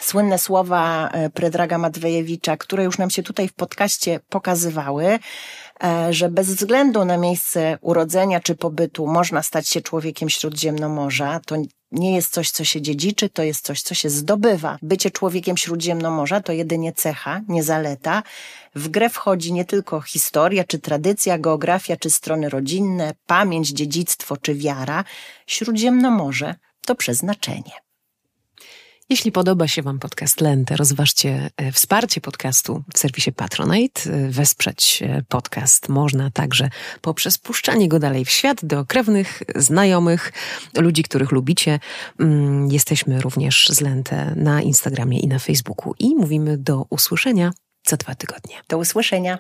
słynne 0.00 0.38
słowa 0.38 1.08
e, 1.08 1.30
Predraga 1.30 1.78
Matwejewicza, 1.78 2.56
które 2.56 2.84
już 2.84 2.98
nam 2.98 3.10
się 3.10 3.22
tutaj 3.22 3.48
w 3.48 3.52
podcaście 3.52 4.20
pokazywały, 4.28 5.18
e, 5.84 6.12
że 6.12 6.28
bez 6.28 6.46
względu 6.46 7.04
na 7.04 7.16
miejsce 7.16 7.78
urodzenia 7.80 8.40
czy 8.40 8.54
pobytu 8.54 9.06
można 9.06 9.42
stać 9.42 9.68
się 9.68 9.80
człowiekiem 9.80 10.28
Śródziemnomorza. 10.28 11.40
To 11.46 11.56
nie 11.92 12.14
jest 12.14 12.32
coś, 12.32 12.50
co 12.50 12.64
się 12.64 12.82
dziedziczy, 12.82 13.28
to 13.28 13.42
jest 13.42 13.64
coś, 13.64 13.82
co 13.82 13.94
się 13.94 14.10
zdobywa. 14.10 14.78
Bycie 14.82 15.10
człowiekiem 15.10 15.56
Śródziemnomorza 15.56 16.40
to 16.40 16.52
jedynie 16.52 16.92
cecha, 16.92 17.40
nie 17.48 17.62
zaleta. 17.62 18.22
W 18.74 18.88
grę 18.88 19.08
wchodzi 19.08 19.52
nie 19.52 19.64
tylko 19.64 20.00
historia, 20.00 20.64
czy 20.64 20.78
tradycja, 20.78 21.38
geografia, 21.38 21.96
czy 21.96 22.10
strony 22.10 22.48
rodzinne, 22.48 23.14
pamięć, 23.26 23.68
dziedzictwo, 23.68 24.36
czy 24.36 24.54
wiara. 24.54 25.04
Śródziemnomorze 25.46 26.54
to 26.86 26.94
przeznaczenie. 26.94 27.87
Jeśli 29.10 29.32
podoba 29.32 29.68
się 29.68 29.82
Wam 29.82 29.98
podcast 29.98 30.40
Lente, 30.40 30.76
rozważcie 30.76 31.50
e, 31.56 31.72
wsparcie 31.72 32.20
podcastu 32.20 32.82
w 32.94 32.98
serwisie 32.98 33.32
Patronite. 33.32 34.10
E, 34.10 34.28
wesprzeć 34.28 35.02
e, 35.02 35.22
podcast 35.28 35.88
można 35.88 36.30
także 36.30 36.70
poprzez 37.00 37.38
puszczanie 37.38 37.88
go 37.88 37.98
dalej 37.98 38.24
w 38.24 38.30
świat 38.30 38.64
do 38.64 38.84
krewnych, 38.84 39.42
znajomych, 39.56 40.32
ludzi, 40.78 41.02
których 41.02 41.32
lubicie. 41.32 41.80
Mm, 42.20 42.68
jesteśmy 42.72 43.20
również 43.20 43.68
z 43.68 43.80
Lente 43.80 44.34
na 44.36 44.62
Instagramie 44.62 45.20
i 45.20 45.28
na 45.28 45.38
Facebooku 45.38 45.94
i 45.98 46.14
mówimy 46.14 46.58
do 46.58 46.86
usłyszenia 46.90 47.52
za 47.86 47.96
dwa 47.96 48.14
tygodnie. 48.14 48.56
Do 48.68 48.78
usłyszenia. 48.78 49.38